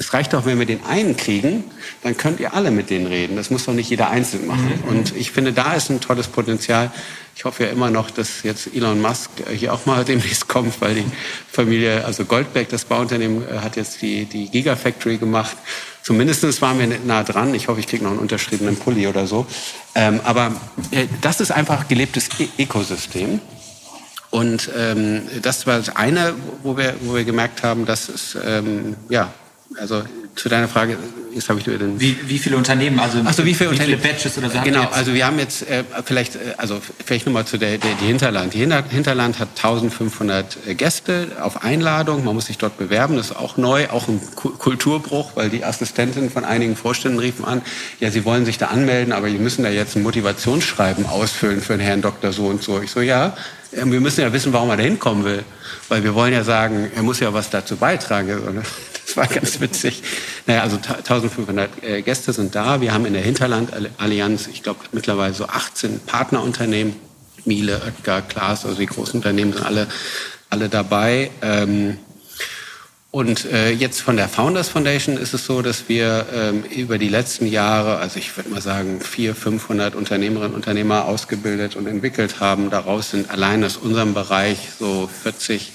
[0.00, 1.62] es reicht doch, wenn wir den einen kriegen,
[2.02, 3.36] dann könnt ihr alle mit denen reden.
[3.36, 4.80] Das muss doch nicht jeder einzeln machen.
[4.82, 4.88] Mhm.
[4.88, 6.90] Und ich finde, da ist ein tolles Potenzial.
[7.36, 10.94] Ich hoffe ja immer noch, dass jetzt Elon Musk hier auch mal demnächst kommt, weil
[10.94, 11.04] die
[11.52, 15.54] Familie, also Goldberg, das Bauunternehmen, äh, hat jetzt die, die Gigafactory gemacht.
[16.02, 17.54] Zumindest waren wir nah dran.
[17.54, 19.46] Ich hoffe, ich kriege noch einen unterschriebenen Pulli oder so.
[19.94, 20.58] Ähm, aber
[20.92, 23.38] äh, das ist einfach gelebtes e Ökosystem.
[24.30, 26.32] Und ähm, das war das eine,
[26.62, 29.30] wo wir, wo wir gemerkt haben, dass es ähm, ja,
[29.78, 30.02] also
[30.34, 30.96] zu deiner Frage,
[31.34, 32.00] jetzt habe ich nur den.
[32.00, 34.58] Wie, wie viele Unternehmen, also Ach so, wie viele, wie viele Batches oder so?
[34.64, 38.06] Genau, also wir haben jetzt äh, vielleicht, äh, also vielleicht nochmal zu der, der die
[38.06, 38.54] Hinterland.
[38.54, 42.24] Die Hinter, Hinterland hat 1500 äh, Gäste auf Einladung.
[42.24, 43.16] Man muss sich dort bewerben.
[43.16, 47.62] Das ist auch neu, auch ein Kulturbruch, weil die Assistentin von einigen Vorständen riefen an,
[48.00, 51.74] ja, sie wollen sich da anmelden, aber sie müssen da jetzt ein Motivationsschreiben ausfüllen für
[51.74, 52.80] den Herrn Doktor so und so.
[52.80, 53.36] Ich so, ja,
[53.72, 55.44] äh, wir müssen ja wissen, warum er da hinkommen will.
[55.88, 58.62] Weil wir wollen ja sagen, er muss ja was dazu beitragen.
[59.10, 60.04] Das war ganz witzig.
[60.46, 62.80] Naja, also 1500 äh, Gäste sind da.
[62.80, 66.94] Wir haben in der Hinterland-Allianz, ich glaube, mittlerweile so 18 Partnerunternehmen.
[67.44, 69.88] Miele, Oetker, Klaas, also die großen Unternehmen sind alle,
[70.48, 71.32] alle dabei.
[71.42, 71.98] Ähm,
[73.10, 77.08] Und äh, jetzt von der Founders Foundation ist es so, dass wir ähm, über die
[77.08, 82.38] letzten Jahre, also ich würde mal sagen, 400, 500 Unternehmerinnen und Unternehmer ausgebildet und entwickelt
[82.38, 82.70] haben.
[82.70, 85.72] Daraus sind allein aus unserem Bereich so 40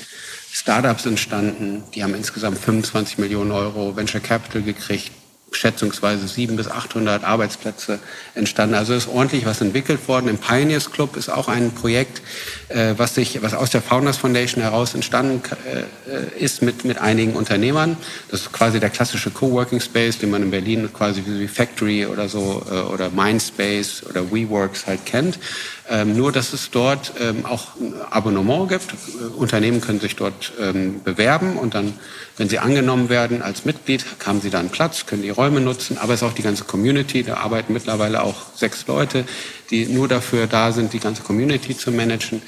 [0.57, 1.83] Startups entstanden.
[1.93, 5.11] Die haben insgesamt 25 Millionen Euro Venture Capital gekriegt
[5.55, 7.99] schätzungsweise 700 bis 800 Arbeitsplätze
[8.33, 8.75] entstanden.
[8.75, 10.27] Also ist ordentlich was entwickelt worden.
[10.27, 12.21] Im Pioneers Club ist auch ein Projekt,
[12.69, 17.33] äh, was sich, was aus der Founders Foundation heraus entstanden äh, ist mit, mit einigen
[17.33, 17.97] Unternehmern.
[18.29, 22.29] Das ist quasi der klassische Coworking Space, den man in Berlin quasi wie Factory oder
[22.29, 25.39] so äh, oder Mindspace oder WeWorks halt kennt.
[25.87, 28.87] Ähm, nur, dass es dort ähm, auch ein Abonnement gibt.
[29.37, 31.93] Unternehmen können sich dort ähm, bewerben und dann,
[32.37, 35.97] wenn sie angenommen werden als Mitglied, haben sie dann Platz, können die Räume nutzen.
[35.97, 37.23] Aber es ist auch die ganze Community.
[37.23, 39.25] Da arbeiten mittlerweile auch sechs Leute,
[39.69, 42.41] die nur dafür da sind, die ganze Community zu managen.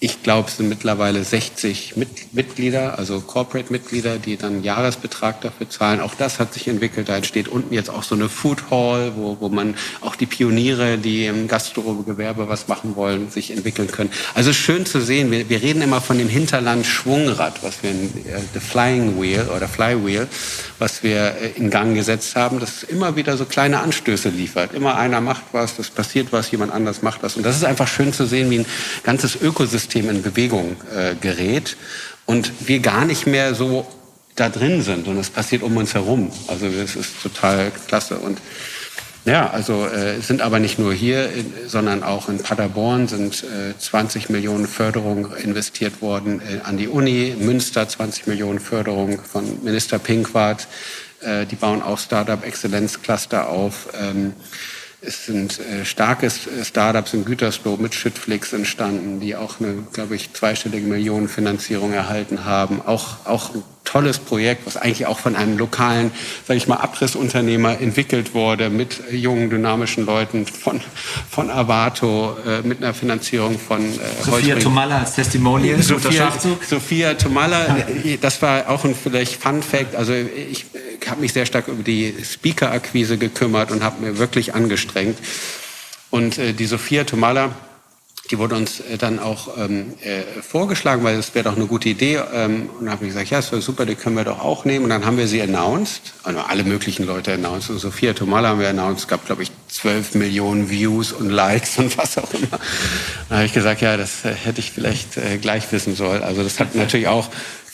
[0.00, 1.94] Ich glaube, es sind mittlerweile 60
[2.30, 6.00] Mitglieder, also Corporate-Mitglieder, die dann Jahresbetrag dafür zahlen.
[6.00, 7.08] Auch das hat sich entwickelt.
[7.08, 10.98] Da entsteht unten jetzt auch so eine Food Hall, wo, wo man auch die Pioniere,
[10.98, 14.10] die im Gastrogewerbe was machen wollen, sich entwickeln können.
[14.34, 15.32] Also schön zu sehen.
[15.32, 19.48] Wir, wir reden immer von dem Hinterland Schwungrad, was wir in äh, The Flying Wheel
[19.48, 20.28] oder Flywheel,
[20.78, 24.74] was wir äh, in Gang gesetzt haben, das immer wieder so kleine Anstöße liefert.
[24.74, 27.36] Immer einer macht was, das passiert was, jemand anders macht was.
[27.36, 28.66] Und das ist einfach schön zu sehen, wie ein
[29.02, 31.76] ganzes Ökosystem in Bewegung äh, gerät
[32.26, 33.86] und wir gar nicht mehr so
[34.36, 36.30] da drin sind und es passiert um uns herum.
[36.46, 38.38] Also das ist total klasse und
[39.24, 41.28] ja, also äh, sind aber nicht nur hier,
[41.66, 47.36] sondern auch in Paderborn sind äh, 20 Millionen Förderung investiert worden äh, an die Uni,
[47.38, 50.66] Münster 20 Millionen Förderung von Minister Pinkwart.
[51.20, 53.88] Äh, die bauen auch Startup-Exzellenzcluster auf.
[54.00, 54.32] Ähm,
[55.00, 60.16] es sind äh, starke äh, Startups in Gütersloh mit Schüttflix entstanden, die auch eine, glaube
[60.16, 62.82] ich, zweistellige Millionenfinanzierung erhalten haben.
[62.84, 63.50] Auch, auch
[63.88, 66.10] tolles Projekt, was eigentlich auch von einem lokalen,
[66.46, 70.80] sage ich mal, Abrissunternehmer entwickelt wurde, mit jungen, dynamischen Leuten von,
[71.30, 75.82] von Avato, äh, mit einer Finanzierung von äh, Sophia Tomalla als Testimonial.
[75.82, 76.30] Sophia,
[76.68, 77.78] Sophia Tomalla,
[78.20, 79.94] das war auch ein vielleicht Fun Fact.
[79.96, 80.66] Also ich
[81.08, 85.18] habe mich sehr stark über die Speaker-Akquise gekümmert und habe mir wirklich angestrengt.
[86.10, 87.52] Und äh, die Sophia Tomala,
[88.30, 91.88] die wurde uns äh, dann auch ähm, äh, vorgeschlagen, weil es wäre doch eine gute
[91.88, 92.20] Idee.
[92.32, 94.84] Ähm, und dann habe ich gesagt, ja, wäre super, die können wir doch auch nehmen.
[94.84, 97.70] Und dann haben wir sie announced, also alle möglichen Leute announced.
[97.70, 101.78] Und Sophia Tomala haben wir announced, es gab, glaube ich, 12 Millionen Views und Likes
[101.78, 102.58] und was auch immer.
[103.28, 106.22] Dann habe ich gesagt, ja, das äh, hätte ich vielleicht äh, gleich wissen sollen.
[106.22, 107.28] Also das hat natürlich auch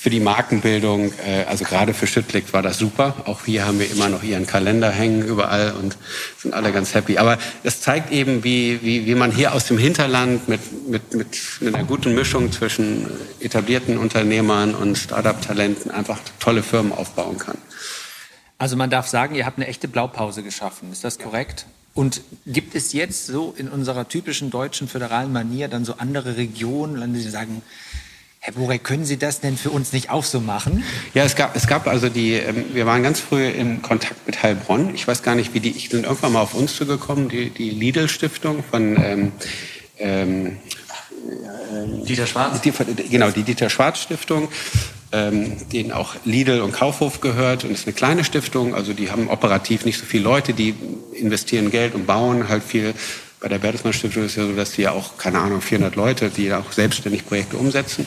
[0.04, 3.14] für die Markenbildung, äh, also gerade für Schüttlick war das super.
[3.24, 5.96] Auch hier haben wir immer noch ihren Kalender hängen überall und
[6.36, 7.16] sind alle ganz happy.
[7.16, 11.74] Aber es zeigt eben, wie, wie, wie man hier aus dem Hinterland mit, mit, mit
[11.74, 13.06] einer guten Mischung zwischen
[13.40, 17.56] etablierten Unternehmern und Startup-Talenten einfach tolle Firmen aufbauen kann.
[18.58, 20.92] Also man darf sagen, ihr habt eine echte Blaupause geschaffen.
[20.92, 21.64] Ist das korrekt?
[21.94, 27.14] Und gibt es jetzt so in unserer typischen deutschen föderalen Manier dann so andere Regionen,
[27.14, 27.62] die sagen,
[28.46, 30.84] Herr Burek, können Sie das denn für uns nicht auch so machen?
[31.14, 34.42] Ja, es gab, es gab also die, ähm, wir waren ganz früh in Kontakt mit
[34.42, 34.94] Heilbronn.
[34.94, 37.70] Ich weiß gar nicht, wie die, ich bin irgendwann mal auf uns zugekommen, die, die
[37.70, 39.32] Lidl-Stiftung von, ähm,
[39.96, 40.58] ähm,
[42.06, 42.60] Dieter Schwarz?
[42.60, 42.72] Die,
[43.08, 44.48] genau, die Dieter Schwarz Stiftung,
[45.10, 48.74] ähm, denen auch Lidl und Kaufhof gehört und ist eine kleine Stiftung.
[48.74, 50.74] Also die haben operativ nicht so viele Leute, die
[51.14, 52.92] investieren Geld und bauen halt viel
[53.44, 55.96] bei der Bertelsmann Stiftung ist es ja so, dass die ja auch, keine Ahnung, 400
[55.96, 58.06] Leute, die auch selbstständig Projekte umsetzen.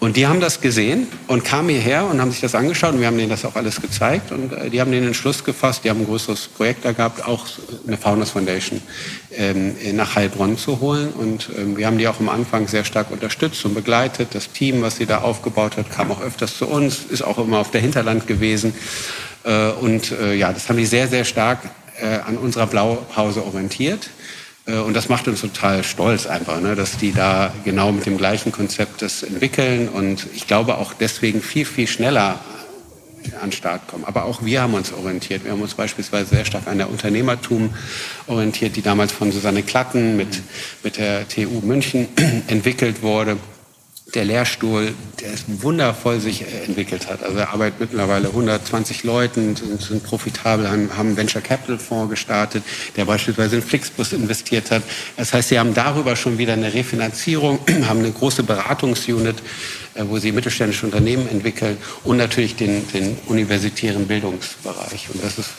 [0.00, 3.06] Und die haben das gesehen und kamen hierher und haben sich das angeschaut und wir
[3.06, 6.00] haben denen das auch alles gezeigt und äh, die haben den Entschluss gefasst, die haben
[6.00, 7.46] ein größeres Projekt da gehabt, auch
[7.86, 8.82] eine Founders Foundation
[9.30, 13.12] ähm, nach Heilbronn zu holen und ähm, wir haben die auch am Anfang sehr stark
[13.12, 14.30] unterstützt und begleitet.
[14.32, 17.58] Das Team, was sie da aufgebaut hat, kam auch öfters zu uns, ist auch immer
[17.58, 18.74] auf der Hinterland gewesen
[19.44, 21.60] äh, und äh, ja, das haben die sehr, sehr stark
[22.00, 24.10] äh, an unserer Blaupause orientiert.
[24.66, 28.18] Äh, und das macht uns total stolz einfach, ne, dass die da genau mit dem
[28.18, 32.40] gleichen Konzept das entwickeln und ich glaube auch deswegen viel, viel schneller
[33.40, 34.04] an den Start kommen.
[34.04, 35.44] Aber auch wir haben uns orientiert.
[35.44, 37.72] Wir haben uns beispielsweise sehr stark an der Unternehmertum
[38.26, 40.42] orientiert, die damals von Susanne Klatten mit,
[40.82, 42.08] mit der TU München
[42.48, 43.36] entwickelt wurde
[44.14, 47.22] der Lehrstuhl, der ist wundervoll sich entwickelt hat.
[47.22, 52.62] Also er arbeitet mittlerweile 120 Leuten, sind, sind profitabel, haben, haben Venture Capital Fonds gestartet,
[52.96, 54.82] der beispielsweise in Flixbus investiert hat.
[55.16, 59.36] Das heißt, sie haben darüber schon wieder eine Refinanzierung, haben eine große Beratungsunit,
[59.94, 65.08] äh, wo sie mittelständische Unternehmen entwickeln und natürlich den, den universitären Bildungsbereich.
[65.12, 65.50] Und das ist,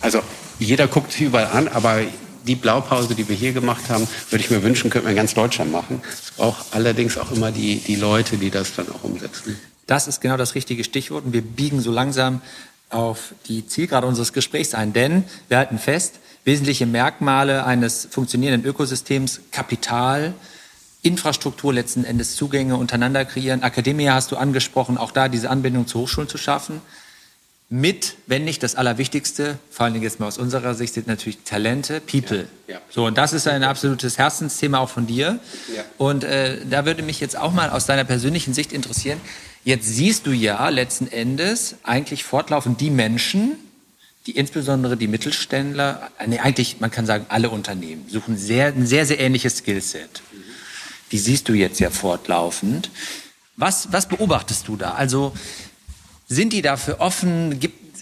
[0.00, 0.20] also
[0.58, 2.00] jeder guckt sich überall an, aber
[2.46, 5.34] die Blaupause, die wir hier gemacht haben, würde ich mir wünschen, könnte man in ganz
[5.34, 6.02] Deutschland machen.
[6.08, 9.58] Es braucht allerdings auch immer die, die Leute, die das dann auch umsetzen.
[9.86, 12.40] Das ist genau das richtige Stichwort und wir biegen so langsam
[12.90, 19.40] auf die Zielgerade unseres Gesprächs ein, denn wir halten fest, wesentliche Merkmale eines funktionierenden Ökosystems,
[19.50, 20.34] Kapital,
[21.02, 23.62] Infrastruktur letzten Endes Zugänge untereinander kreieren.
[23.62, 26.80] Akademie hast du angesprochen, auch da diese Anbindung zu Hochschulen zu schaffen.
[27.68, 31.38] Mit, wenn nicht das Allerwichtigste, vor allen Dingen jetzt mal aus unserer Sicht, sind natürlich
[31.44, 32.46] Talente, People.
[32.68, 32.80] Ja, ja.
[32.90, 35.40] So, und das ist ein absolutes Herzensthema auch von dir.
[35.74, 35.82] Ja.
[35.98, 39.20] Und äh, da würde mich jetzt auch mal aus deiner persönlichen Sicht interessieren.
[39.64, 43.58] Jetzt siehst du ja letzten Endes eigentlich fortlaufend die Menschen,
[44.26, 49.06] die insbesondere die Mittelständler, nee, eigentlich, man kann sagen, alle Unternehmen suchen sehr, ein sehr,
[49.06, 50.22] sehr ähnliches Skillset.
[51.10, 52.90] Die siehst du jetzt ja fortlaufend.
[53.56, 54.92] Was, was beobachtest du da?
[54.92, 55.32] Also
[56.28, 57.58] sind die dafür offen?
[57.60, 57.98] Gibt,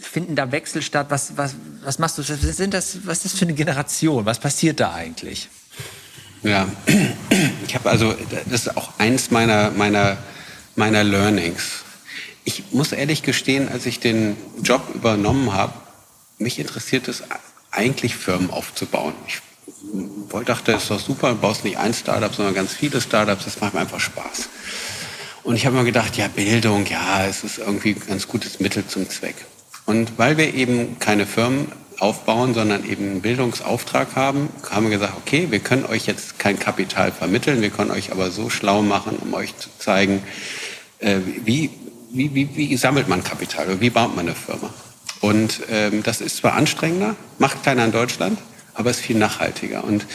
[0.00, 1.06] finden da Wechsel statt?
[1.10, 2.22] Was, was, was machst du?
[2.22, 4.24] Was, sind das, was ist das für eine Generation?
[4.26, 5.48] Was passiert da eigentlich?
[6.42, 6.68] Ja,
[7.66, 8.14] ich habe also,
[8.48, 10.16] das ist auch eins meiner, meiner,
[10.74, 11.84] meiner Learnings.
[12.44, 15.72] Ich muss ehrlich gestehen, als ich den Job übernommen habe,
[16.38, 17.24] mich interessiert es
[17.70, 19.14] eigentlich Firmen aufzubauen.
[19.26, 19.40] Ich
[20.30, 23.44] wollte, dachte, das ist doch super, du baust nicht ein Startup, sondern ganz viele Startups,
[23.44, 24.48] das macht mir einfach Spaß.
[25.46, 28.84] Und ich habe mir gedacht, ja, Bildung, ja, es ist irgendwie ein ganz gutes Mittel
[28.84, 29.36] zum Zweck.
[29.84, 35.12] Und weil wir eben keine Firmen aufbauen, sondern eben einen Bildungsauftrag haben, haben wir gesagt,
[35.16, 39.18] okay, wir können euch jetzt kein Kapital vermitteln, wir können euch aber so schlau machen,
[39.18, 40.20] um euch zu zeigen,
[40.98, 41.70] äh, wie,
[42.10, 44.74] wie, wie, wie sammelt man Kapital oder wie baut man eine Firma.
[45.20, 48.40] Und ähm, das ist zwar anstrengender, macht keiner in Deutschland,
[48.74, 49.84] aber es ist viel nachhaltiger.
[49.84, 50.06] Und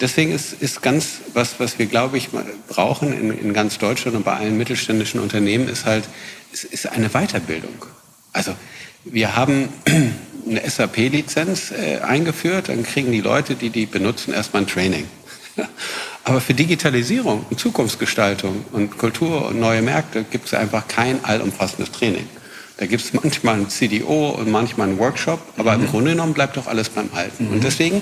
[0.00, 2.28] deswegen ist, ist ganz, was, was wir, glaube ich,
[2.68, 6.04] brauchen in, in ganz Deutschland und bei allen mittelständischen Unternehmen, ist halt,
[6.52, 7.84] ist, ist eine Weiterbildung.
[8.32, 8.54] Also
[9.04, 9.68] wir haben
[10.48, 15.06] eine SAP-Lizenz äh, eingeführt, dann kriegen die Leute, die die benutzen, erstmal ein Training.
[16.24, 21.90] Aber für Digitalisierung und Zukunftsgestaltung und Kultur und neue Märkte gibt es einfach kein allumfassendes
[21.90, 22.26] Training.
[22.78, 25.84] Da gibt es manchmal ein CDO und manchmal einen Workshop, aber mhm.
[25.84, 27.46] im Grunde genommen bleibt doch alles beim Alten.
[27.46, 27.52] Mhm.
[27.52, 28.00] Und deswegen,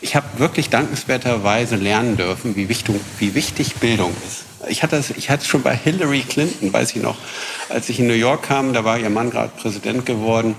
[0.00, 4.44] ich habe wirklich dankenswerterweise lernen dürfen, wie wichtig, wie wichtig Bildung ist.
[4.68, 7.18] Ich hatte, es, ich hatte schon bei Hillary Clinton, weiß ich noch,
[7.68, 10.56] als ich in New York kam, da war ihr Mann gerade Präsident geworden,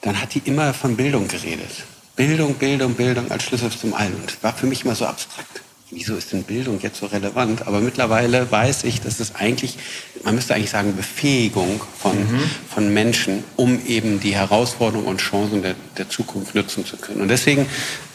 [0.00, 1.84] dann hat die immer von Bildung geredet.
[2.16, 4.14] Bildung, Bildung, Bildung als Schlüssel zum Allen.
[4.14, 7.66] Und das war für mich immer so abstrakt wieso ist denn Bildung jetzt so relevant?
[7.66, 9.78] Aber mittlerweile weiß ich, dass es eigentlich,
[10.24, 12.50] man müsste eigentlich sagen, Befähigung von, mhm.
[12.68, 17.20] von Menschen, um eben die Herausforderungen und Chancen der, der Zukunft nutzen zu können.
[17.20, 17.66] Und deswegen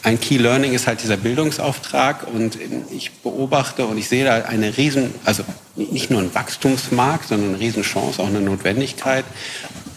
[0.02, 2.58] ein Key Learning ist halt dieser Bildungsauftrag und
[2.90, 5.42] ich beobachte und ich sehe da eine riesen, also
[5.76, 9.24] nicht nur ein Wachstumsmarkt, sondern eine Riesenchance, auch eine Notwendigkeit.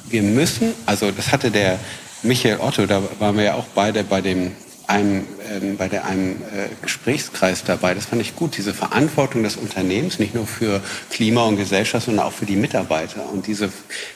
[0.08, 1.78] Wir müssen, also das hatte der
[2.24, 4.52] Michael Otto, da waren wir ja auch beide bei dem
[4.88, 7.94] einem, ähm, bei der, einem äh, Gesprächskreis dabei.
[7.94, 12.26] Das fand ich gut, diese Verantwortung des Unternehmens, nicht nur für Klima und Gesellschaft, sondern
[12.26, 13.30] auch für die Mitarbeiter.
[13.32, 13.70] Und diese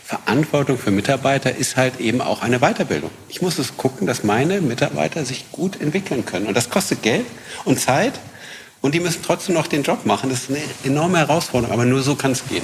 [0.04, 3.12] Verantwortung für Mitarbeiter ist halt eben auch eine Weiterbildung.
[3.28, 6.48] Ich muss es gucken, dass meine Mitarbeiter sich gut entwickeln können.
[6.48, 7.26] Und das kostet Geld
[7.66, 8.14] und Zeit.
[8.82, 10.30] Und die müssen trotzdem noch den Job machen.
[10.30, 12.64] Das ist eine enorme Herausforderung, aber nur so kann es gehen.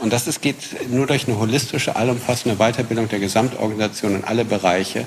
[0.00, 0.56] Und das ist, geht
[0.90, 5.06] nur durch eine holistische, allumfassende Weiterbildung der Gesamtorganisation in alle Bereiche,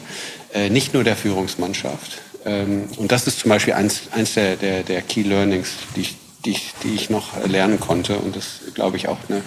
[0.53, 2.21] äh, nicht nur der Führungsmannschaft.
[2.45, 6.15] Ähm, und das ist zum Beispiel eins, eins der, der, der Key Learnings, die ich,
[6.45, 8.17] die, die ich noch lernen konnte.
[8.17, 9.41] Und das, glaube ich, auch eine,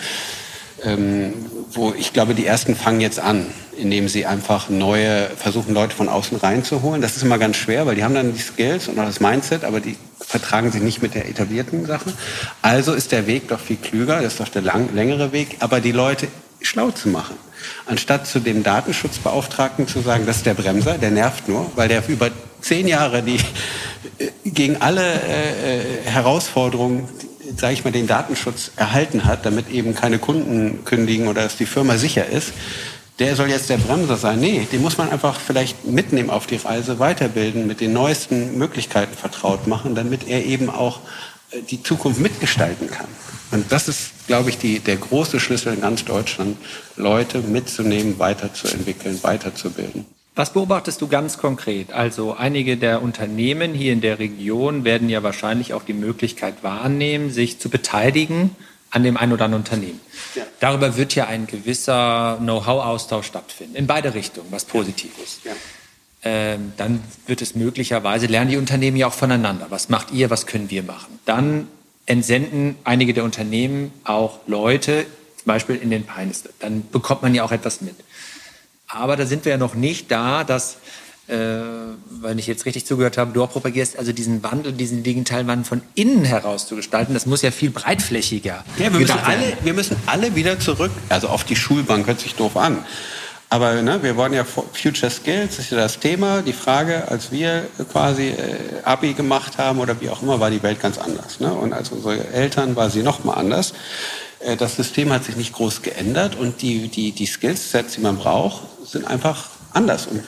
[0.84, 1.32] ähm,
[1.72, 6.08] wo ich glaube, die ersten fangen jetzt an, indem sie einfach neue, versuchen Leute von
[6.08, 7.02] außen reinzuholen.
[7.02, 9.64] Das ist immer ganz schwer, weil die haben dann die Skills und auch das Mindset,
[9.64, 12.12] aber die vertragen sich nicht mit der etablierten Sache.
[12.62, 15.80] Also ist der Weg doch viel klüger, das ist doch der lang, längere Weg, aber
[15.80, 16.28] die Leute
[16.60, 17.36] schlau zu machen.
[17.86, 22.06] Anstatt zu dem Datenschutzbeauftragten zu sagen, das ist der Bremser, der nervt nur, weil der
[22.08, 23.36] über zehn Jahre die,
[24.18, 27.08] äh, gegen alle äh, äh Herausforderungen,
[27.56, 31.66] sage ich mal, den Datenschutz erhalten hat, damit eben keine Kunden kündigen oder dass die
[31.66, 32.52] Firma sicher ist,
[33.18, 34.40] der soll jetzt der Bremser sein.
[34.40, 39.16] Nee, den muss man einfach vielleicht mitnehmen auf die Reise, weiterbilden, mit den neuesten Möglichkeiten
[39.16, 41.00] vertraut machen, damit er eben auch
[41.50, 43.08] äh, die Zukunft mitgestalten kann.
[43.52, 46.58] Und das ist, glaube ich, die, der große Schlüssel in ganz Deutschland,
[46.96, 50.04] Leute mitzunehmen, weiterzuentwickeln, weiterzubilden.
[50.36, 51.92] Was beobachtest du ganz konkret?
[51.92, 57.30] Also einige der Unternehmen hier in der Region werden ja wahrscheinlich auch die Möglichkeit wahrnehmen,
[57.30, 58.54] sich zu beteiligen
[58.90, 59.98] an dem einen oder anderen Unternehmen.
[60.34, 60.42] Ja.
[60.60, 65.44] Darüber wird ja ein gewisser Know-how-Austausch stattfinden, in beide Richtungen, was positiv ist.
[65.44, 65.52] Ja.
[66.22, 69.66] Ähm, dann wird es möglicherweise, lernen die Unternehmen ja auch voneinander.
[69.70, 71.18] Was macht ihr, was können wir machen?
[71.24, 71.66] Dann
[72.04, 75.06] entsenden einige der Unternehmen auch Leute,
[75.36, 76.44] zum Beispiel in den Pines.
[76.58, 77.94] Dann bekommt man ja auch etwas mit.
[78.88, 80.76] Aber da sind wir ja noch nicht da, dass
[81.28, 81.34] äh,
[82.08, 85.64] wenn ich jetzt richtig zugehört habe, du auch propagierst, also diesen Wandel, diesen digitalen Wandel
[85.64, 88.64] von innen heraus zu gestalten, das muss ja viel breitflächiger.
[88.78, 92.36] Ja, wir müssen, alle, wir müssen alle wieder zurück, also auf die Schulbank hört sich
[92.36, 92.84] doof an.
[93.48, 96.42] Aber ne, wir wollen ja Future Skills, das ist ja das Thema.
[96.42, 100.62] Die Frage, als wir quasi äh, Abi gemacht haben oder wie auch immer, war die
[100.64, 101.38] Welt ganz anders.
[101.38, 101.52] Ne?
[101.52, 103.72] Und als unsere Eltern war sie noch mal anders.
[104.40, 108.16] Äh, das System hat sich nicht groß geändert und die, die, die Skills-Sets, die man
[108.16, 110.06] braucht, sind einfach anders.
[110.06, 110.22] Und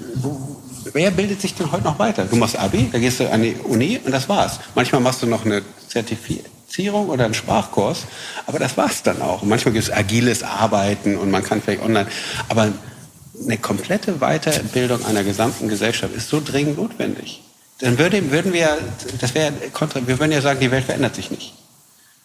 [0.92, 2.24] wer bildet sich denn heute noch weiter?
[2.24, 4.60] Du machst Abi, da gehst du an die Uni und das war's.
[4.74, 8.00] Manchmal machst du noch eine Zertifizierung oder einen Sprachkurs,
[8.46, 9.42] aber das war's dann auch.
[9.42, 12.08] Und manchmal gibt es agiles Arbeiten und man kann vielleicht online,
[12.48, 12.72] aber
[13.42, 17.42] eine komplette Weiterbildung einer gesamten Gesellschaft ist so dringend notwendig.
[17.80, 18.76] Dann würde, würden wir,
[19.20, 21.54] das wäre kontra, wir würden ja sagen, die Welt verändert sich nicht.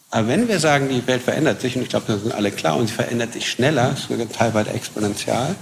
[0.10, 2.78] Aber wenn wir sagen, die Welt verändert sich, und ich glaube, das sind alle klar,
[2.78, 5.56] und sie verändert sich schneller, sogar teilweise exponentiell,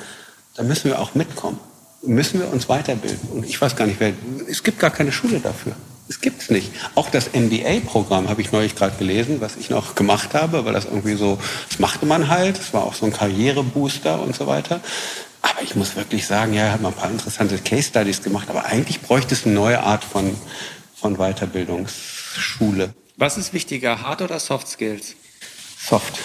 [0.56, 1.60] dann müssen wir auch mitkommen.
[2.04, 3.30] Müssen wir uns weiterbilden.
[3.30, 4.14] Und ich weiß gar nicht, wer,
[4.50, 5.76] es gibt gar keine Schule dafür.
[6.10, 6.72] Es gibt es nicht.
[6.96, 10.86] Auch das MBA-Programm habe ich neulich gerade gelesen, was ich noch gemacht habe, weil das
[10.86, 11.38] irgendwie so,
[11.70, 12.60] das machte man halt.
[12.60, 14.82] Es war auch so ein Karrierebooster und so weiter.
[15.42, 18.50] Aber ich muss wirklich sagen, ja, er hat mal ein paar interessante Case Studies gemacht,
[18.50, 20.36] aber eigentlich bräuchte es eine neue Art von,
[20.96, 22.94] von Weiterbildungsschule.
[23.18, 25.16] Was ist wichtiger, Hard oder Soft Skills?
[25.80, 26.20] Soft.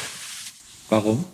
[0.88, 1.24] Warum?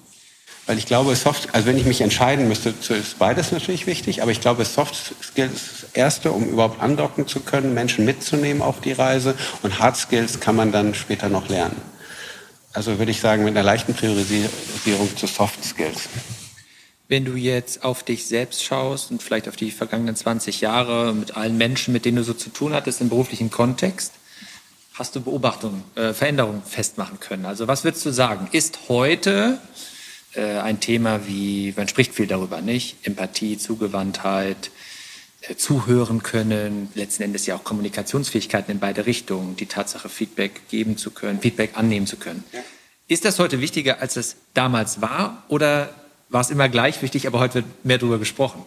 [0.67, 4.31] Weil ich glaube, Soft, also wenn ich mich entscheiden müsste, ist beides natürlich wichtig, aber
[4.31, 8.81] ich glaube, Soft Skills ist das Erste, um überhaupt andocken zu können, Menschen mitzunehmen auf
[8.81, 11.77] die Reise und Hard Skills kann man dann später noch lernen.
[12.73, 16.09] Also würde ich sagen, mit einer leichten Priorisierung zu Soft Skills.
[17.09, 21.37] Wenn du jetzt auf dich selbst schaust und vielleicht auf die vergangenen 20 Jahre mit
[21.37, 24.13] allen Menschen, mit denen du so zu tun hattest im beruflichen Kontext,
[24.95, 27.45] hast du Beobachtungen, äh, Veränderungen festmachen können?
[27.45, 28.49] Also was würdest du sagen?
[28.53, 29.59] Ist heute
[30.35, 32.97] äh, ein Thema wie, man spricht viel darüber, nicht?
[33.07, 34.70] Empathie, Zugewandtheit,
[35.43, 40.97] äh, zuhören können, letzten Endes ja auch Kommunikationsfähigkeiten in beide Richtungen, die Tatsache, Feedback geben
[40.97, 42.45] zu können, Feedback annehmen zu können.
[42.53, 42.61] Ja.
[43.09, 45.43] Ist das heute wichtiger, als es damals war?
[45.49, 45.91] Oder
[46.28, 48.64] war es immer gleich wichtig, aber heute wird mehr darüber gesprochen.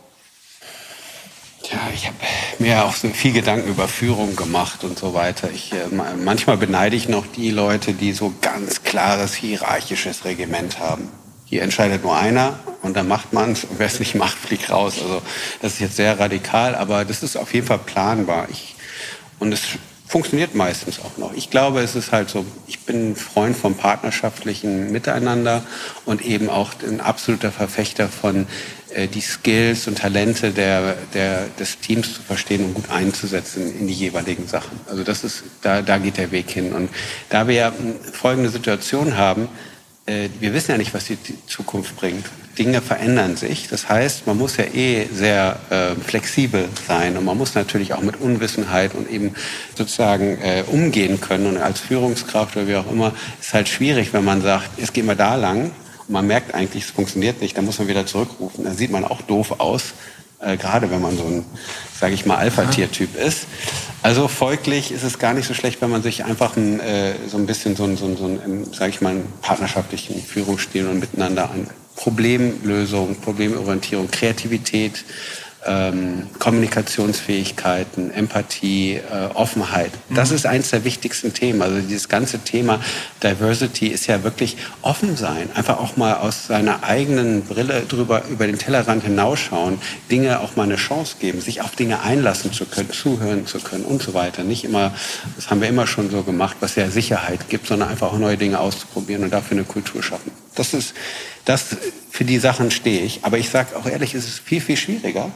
[1.72, 2.18] Ja, ich habe
[2.60, 5.50] mir auch so viel Gedanken über Führung gemacht und so weiter.
[5.52, 11.10] Ich, äh, manchmal beneide ich noch die Leute, die so ganz klares hierarchisches Regiment haben.
[11.46, 14.70] Hier entscheidet nur einer und dann macht man es und wer es nicht macht, fliegt
[14.70, 14.96] raus.
[15.02, 15.22] Also
[15.62, 18.48] das ist jetzt sehr radikal, aber das ist auf jeden Fall planbar.
[18.50, 18.76] Ich,
[19.40, 19.62] und es
[20.08, 21.34] funktioniert meistens auch noch.
[21.34, 25.64] Ich glaube, es ist halt so, ich bin ein Freund vom partnerschaftlichen Miteinander
[26.06, 28.48] und eben auch ein absoluter Verfechter von
[28.94, 33.88] äh, die Skills und Talente der, der, des Teams zu verstehen und gut einzusetzen in
[33.88, 34.80] die jeweiligen Sachen.
[34.90, 36.74] Also das ist, da, da geht der Weg hin.
[36.74, 36.90] Und
[37.30, 37.74] da wir
[38.14, 39.50] folgende Situation haben,
[40.06, 42.26] wir wissen ja nicht, was die Zukunft bringt.
[42.58, 43.68] Dinge verändern sich.
[43.68, 48.02] Das heißt, man muss ja eh sehr äh, flexibel sein und man muss natürlich auch
[48.02, 49.34] mit Unwissenheit und eben
[49.76, 51.48] sozusagen äh, umgehen können.
[51.48, 55.06] Und als Führungskraft oder wie auch immer ist halt schwierig, wenn man sagt, jetzt gehen
[55.06, 55.72] wir da lang
[56.08, 58.64] und man merkt eigentlich, es funktioniert nicht, dann muss man wieder zurückrufen.
[58.64, 59.94] Dann sieht man auch doof aus,
[60.46, 61.46] äh, gerade wenn man so ein,
[62.00, 63.48] sage ich mal, Alpha-Tier-Typ ist.
[64.02, 67.38] Also folglich ist es gar nicht so schlecht, wenn man sich einfach ein, äh, so
[67.38, 71.00] ein bisschen so ein, so ein, so ein sage ich mal, einen partnerschaftlichen Führungsstil und
[71.00, 75.04] miteinander an Problemlösung, Problemorientierung, Kreativität,
[75.66, 79.92] ähm, Kommunikationsfähigkeiten, Empathie, äh, Offenheit.
[80.14, 80.36] Das mhm.
[80.36, 81.62] ist eines der wichtigsten Themen.
[81.62, 82.80] Also dieses ganze Thema
[83.24, 88.48] Diversity ist ja wirklich offen sein, einfach auch mal aus seiner eigenen Brille drüber über
[88.48, 89.80] den Tellerrand hinausschauen,
[90.12, 93.86] Dinge auch mal eine Chance geben, sich auf Dinge einlassen zu können, zuhören zu können
[93.86, 94.44] und so weiter.
[94.44, 94.94] Nicht immer,
[95.36, 98.38] das haben wir immer schon so gemacht, was ja Sicherheit gibt, sondern einfach auch neue
[98.38, 100.32] Dinge auszuprobieren und dafür eine Kultur schaffen.
[100.54, 100.94] Das ist,
[101.44, 101.76] das,
[102.12, 103.20] für die Sachen stehe ich.
[103.24, 105.32] Aber ich sage auch ehrlich, es ist viel, viel schwieriger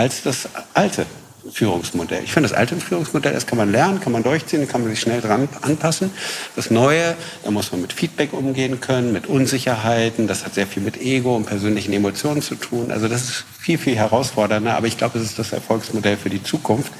[0.00, 1.04] als das alte
[1.52, 2.24] Führungsmodell.
[2.24, 5.00] Ich finde, das alte Führungsmodell, das kann man lernen, kann man durchziehen, kann man sich
[5.00, 6.10] schnell dran anpassen.
[6.56, 10.26] Das Neue, da muss man mit Feedback umgehen können, mit Unsicherheiten.
[10.26, 12.90] Das hat sehr viel mit Ego und persönlichen Emotionen zu tun.
[12.90, 14.74] Also das ist viel, viel herausfordernder.
[14.74, 16.92] Aber ich glaube, es ist das Erfolgsmodell für die Zukunft.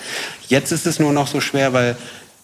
[0.48, 1.96] Jetzt ist es nur noch so schwer, weil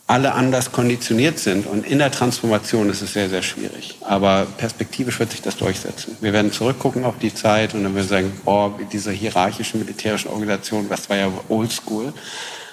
[0.07, 1.67] alle anders konditioniert sind.
[1.67, 3.97] Und in der Transformation ist es sehr, sehr schwierig.
[4.03, 6.17] Aber perspektivisch wird sich das durchsetzen.
[6.21, 10.31] Wir werden zurückgucken auf die Zeit und dann werden wir sagen, oh, diese hierarchischen militärischen
[10.31, 12.13] Organisationen, das war ja oldschool,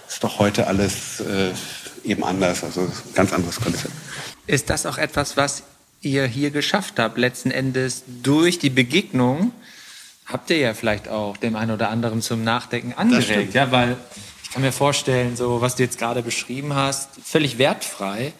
[0.07, 1.51] ist doch heute alles äh,
[2.07, 2.63] eben anders.
[2.63, 3.93] Also ein ganz anderes Konzept.
[4.45, 5.63] Ist das auch etwas, was
[6.01, 9.53] ihr hier geschafft habt, letzten Endes durch die Begegnung?
[10.25, 13.97] Habt ihr ja vielleicht auch dem einen oder anderen zum Nachdenken angeregt, ja, weil
[14.53, 18.33] kann mir vorstellen, so was du jetzt gerade beschrieben hast, völlig wertfrei.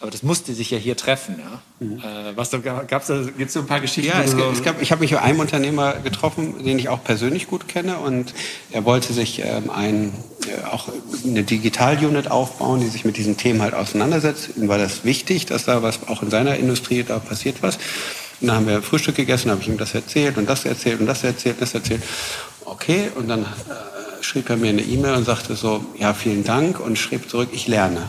[0.00, 1.62] Aber das musste sich ja hier treffen, ja.
[1.78, 1.98] Mhm.
[1.98, 4.10] Äh, was gab's da, gibt's so ein paar Geschichten?
[4.10, 7.46] Ja, es, es gab, ich habe mich mit einem Unternehmer getroffen, den ich auch persönlich
[7.46, 8.34] gut kenne und
[8.72, 10.12] er wollte sich ähm, ein,
[10.46, 10.88] äh, auch
[11.24, 14.50] eine Digital-Unit aufbauen, die sich mit diesen Themen halt auseinandersetzt.
[14.56, 17.76] Ihm war das wichtig, dass da was auch in seiner Industrie da passiert was.
[18.40, 21.06] Und dann haben wir Frühstück gegessen, habe ich ihm das erzählt und das erzählt und
[21.06, 22.02] das erzählt, das erzählt.
[22.64, 23.93] Okay, und dann äh,
[24.24, 27.68] schrieb er mir eine E-Mail und sagte so, ja, vielen Dank und schrieb zurück, ich
[27.68, 28.08] lerne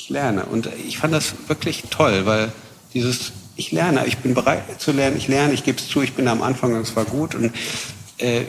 [0.00, 0.46] ich lerne.
[0.46, 2.52] Und ich fand das wirklich toll, weil
[2.94, 6.14] dieses, ich lerne, ich bin bereit zu lernen, ich lerne, ich gebe es zu, ich
[6.14, 7.34] bin am Anfang und es war gut.
[7.34, 7.52] Und
[8.18, 8.42] äh,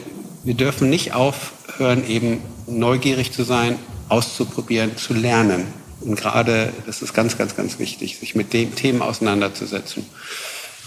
[0.44, 5.66] wir dürfen nicht aufhören, eben neugierig zu sein, auszuprobieren, zu lernen.
[6.00, 10.06] Und gerade, das ist ganz, ganz, ganz wichtig, sich mit den Themen auseinanderzusetzen.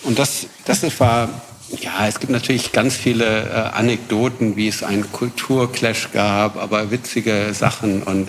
[0.03, 1.29] Und das, das war,
[1.81, 7.53] ja, es gibt natürlich ganz viele äh, Anekdoten, wie es einen Kulturclash gab, aber witzige
[7.53, 8.03] Sachen.
[8.03, 8.27] Und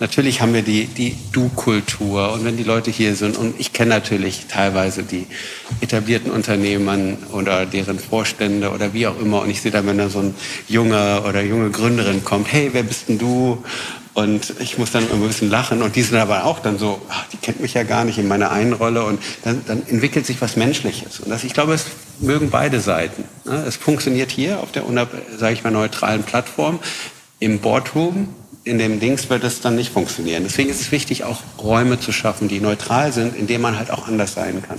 [0.00, 2.32] Natürlich haben wir die, die Du-Kultur.
[2.32, 5.26] Und wenn die Leute hier sind und ich kenne natürlich teilweise die
[5.82, 10.08] etablierten Unternehmen oder deren Vorstände oder wie auch immer und ich sehe dann, wenn da
[10.08, 10.34] so ein
[10.68, 13.62] junger oder junge Gründerin kommt, hey, wer bist denn du?
[14.20, 17.24] Und ich muss dann ein bisschen lachen und die sind aber auch dann so, ach,
[17.32, 20.40] die kennt mich ja gar nicht in meiner einen Rolle und dann, dann entwickelt sich
[20.42, 21.20] was Menschliches.
[21.20, 21.86] Und das, ich glaube, es
[22.18, 23.24] mögen beide Seiten.
[23.44, 23.64] Ne?
[23.66, 24.84] Es funktioniert hier auf der,
[25.38, 26.80] sage ich mal, neutralen Plattform
[27.38, 28.28] im Boardroom
[28.64, 30.42] in dem Dings wird es dann nicht funktionieren.
[30.44, 33.90] Deswegen ist es wichtig, auch Räume zu schaffen, die neutral sind, in denen man halt
[33.90, 34.76] auch anders sein kann.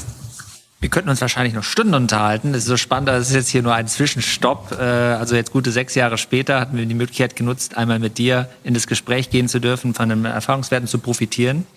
[0.82, 2.54] Wir könnten uns wahrscheinlich noch Stunden unterhalten.
[2.54, 4.72] Das ist so spannend, das ist jetzt hier nur ein Zwischenstopp.
[4.72, 8.50] Äh, also jetzt gute sechs Jahre später hatten wir die Möglichkeit genutzt, einmal mit dir
[8.64, 11.68] in das Gespräch gehen zu dürfen, von den Erfahrungswerten zu profitieren.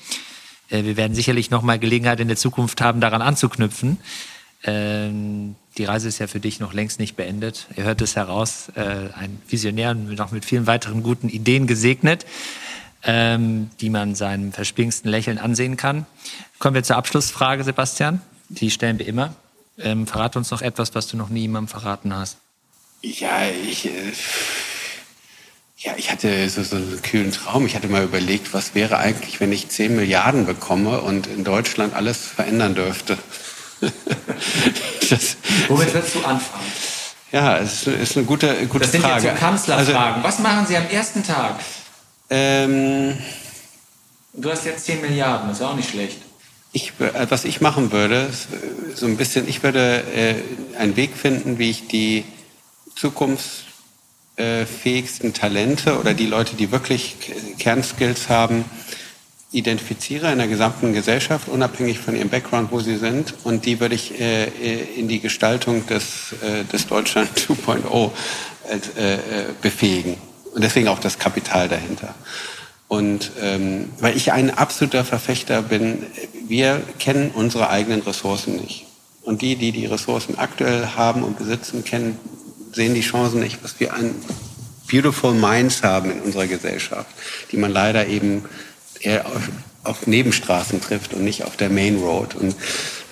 [0.70, 3.98] Äh, wir werden sicherlich noch mal Gelegenheit in der Zukunft haben, daran anzuknüpfen.
[4.64, 7.66] Ähm, die Reise ist ja für dich noch längst nicht beendet.
[7.76, 12.24] Ihr hört es heraus, äh, ein Visionär und noch mit vielen weiteren guten Ideen gesegnet,
[13.02, 16.06] ähm, die man seinem verspringsten Lächeln ansehen kann.
[16.58, 18.22] Kommen wir zur Abschlussfrage, Sebastian.
[18.48, 19.34] Die stellen wir immer.
[19.78, 22.38] Ähm, verrate uns noch etwas, was du noch nie jemandem verraten hast.
[23.02, 24.12] Ja, ich, äh,
[25.78, 27.66] ja, ich hatte so, so einen kühlen Traum.
[27.66, 31.94] Ich hatte mal überlegt, was wäre eigentlich, wenn ich 10 Milliarden bekomme und in Deutschland
[31.94, 33.18] alles verändern dürfte.
[35.10, 35.36] das,
[35.68, 36.72] Womit würdest du anfangen?
[37.32, 39.26] Ja, es ist eine gute, gute das sind Frage.
[39.26, 40.22] Jetzt so Kanzlerfragen.
[40.22, 41.58] Also, Was machen Sie am ersten Tag?
[42.30, 43.18] Ähm,
[44.32, 46.18] du hast jetzt 10 Milliarden, das ist auch nicht schlecht.
[46.74, 48.28] Ich, äh, was ich machen würde,
[48.94, 50.34] so ein bisschen, ich würde äh,
[50.76, 52.24] einen Weg finden, wie ich die
[52.96, 57.14] zukunftsfähigsten Talente oder die Leute, die wirklich
[57.58, 58.64] Kernskills haben,
[59.52, 63.34] identifiziere in der gesamten Gesellschaft, unabhängig von ihrem Background, wo sie sind.
[63.44, 64.48] Und die würde ich äh,
[64.96, 68.10] in die Gestaltung des, äh, des Deutschland 2.0
[68.68, 69.18] äh, äh,
[69.62, 70.16] befähigen.
[70.52, 72.16] Und deswegen auch das Kapital dahinter.
[72.88, 76.04] Und ähm, weil ich ein absoluter Verfechter bin,
[76.48, 78.86] wir kennen unsere eigenen Ressourcen nicht.
[79.22, 82.18] Und die, die die Ressourcen aktuell haben und besitzen, kennen,
[82.72, 84.14] sehen die Chancen nicht, was wir an
[84.90, 87.08] beautiful minds haben in unserer Gesellschaft,
[87.50, 88.44] die man leider eben
[89.00, 89.48] eher auf,
[89.82, 92.34] auf Nebenstraßen trifft und nicht auf der Main Road.
[92.34, 92.54] Und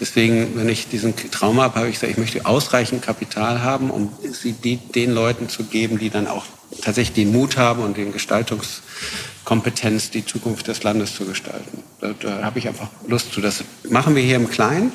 [0.01, 4.13] deswegen, wenn ich diesen Traum habe, habe ich gesagt, ich möchte ausreichend Kapital haben, um
[4.23, 6.45] sie die, den Leuten zu geben, die dann auch
[6.81, 11.83] tatsächlich den Mut haben und den Gestaltungskompetenz, die Zukunft des Landes zu gestalten.
[12.01, 13.41] Da, da habe ich einfach Lust zu.
[13.41, 14.93] Das machen wir hier im Kleinen,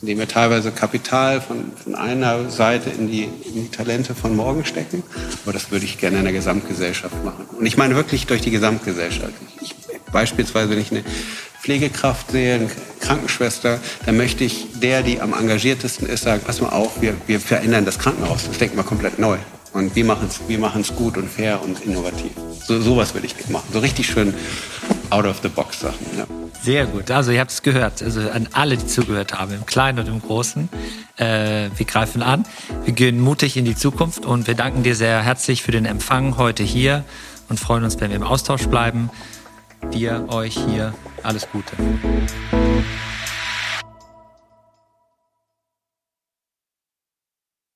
[0.00, 4.64] indem wir teilweise Kapital von, von einer Seite in die, in die Talente von morgen
[4.64, 5.02] stecken.
[5.44, 7.46] Aber das würde ich gerne in der Gesamtgesellschaft machen.
[7.58, 9.34] Und ich meine wirklich durch die Gesamtgesellschaft.
[9.60, 9.74] Ich
[10.12, 11.04] Beispielsweise, wenn ich eine
[11.60, 12.70] Pflegekraft sehe, eine
[13.00, 17.40] Krankenschwester, dann möchte ich der, die am engagiertesten ist, sagen, pass mal auf, wir, wir
[17.40, 18.46] verändern das Krankenhaus.
[18.46, 19.36] Das denken wir komplett neu.
[19.76, 22.32] Und wir machen es wir gut und fair und innovativ.
[22.66, 23.68] So sowas würde ich machen.
[23.74, 24.32] So richtig schön
[25.10, 26.06] out of the box Sachen.
[26.16, 26.24] Ja.
[26.62, 27.10] Sehr gut.
[27.10, 28.02] Also ihr habt es gehört.
[28.02, 30.70] Also an alle, die zugehört haben, im Kleinen und im Großen.
[31.18, 32.46] Äh, wir greifen an.
[32.84, 36.38] Wir gehen mutig in die Zukunft und wir danken dir sehr herzlich für den Empfang
[36.38, 37.04] heute hier
[37.50, 39.10] und freuen uns, wenn wir im Austausch bleiben
[39.92, 41.76] dir, euch hier alles Gute.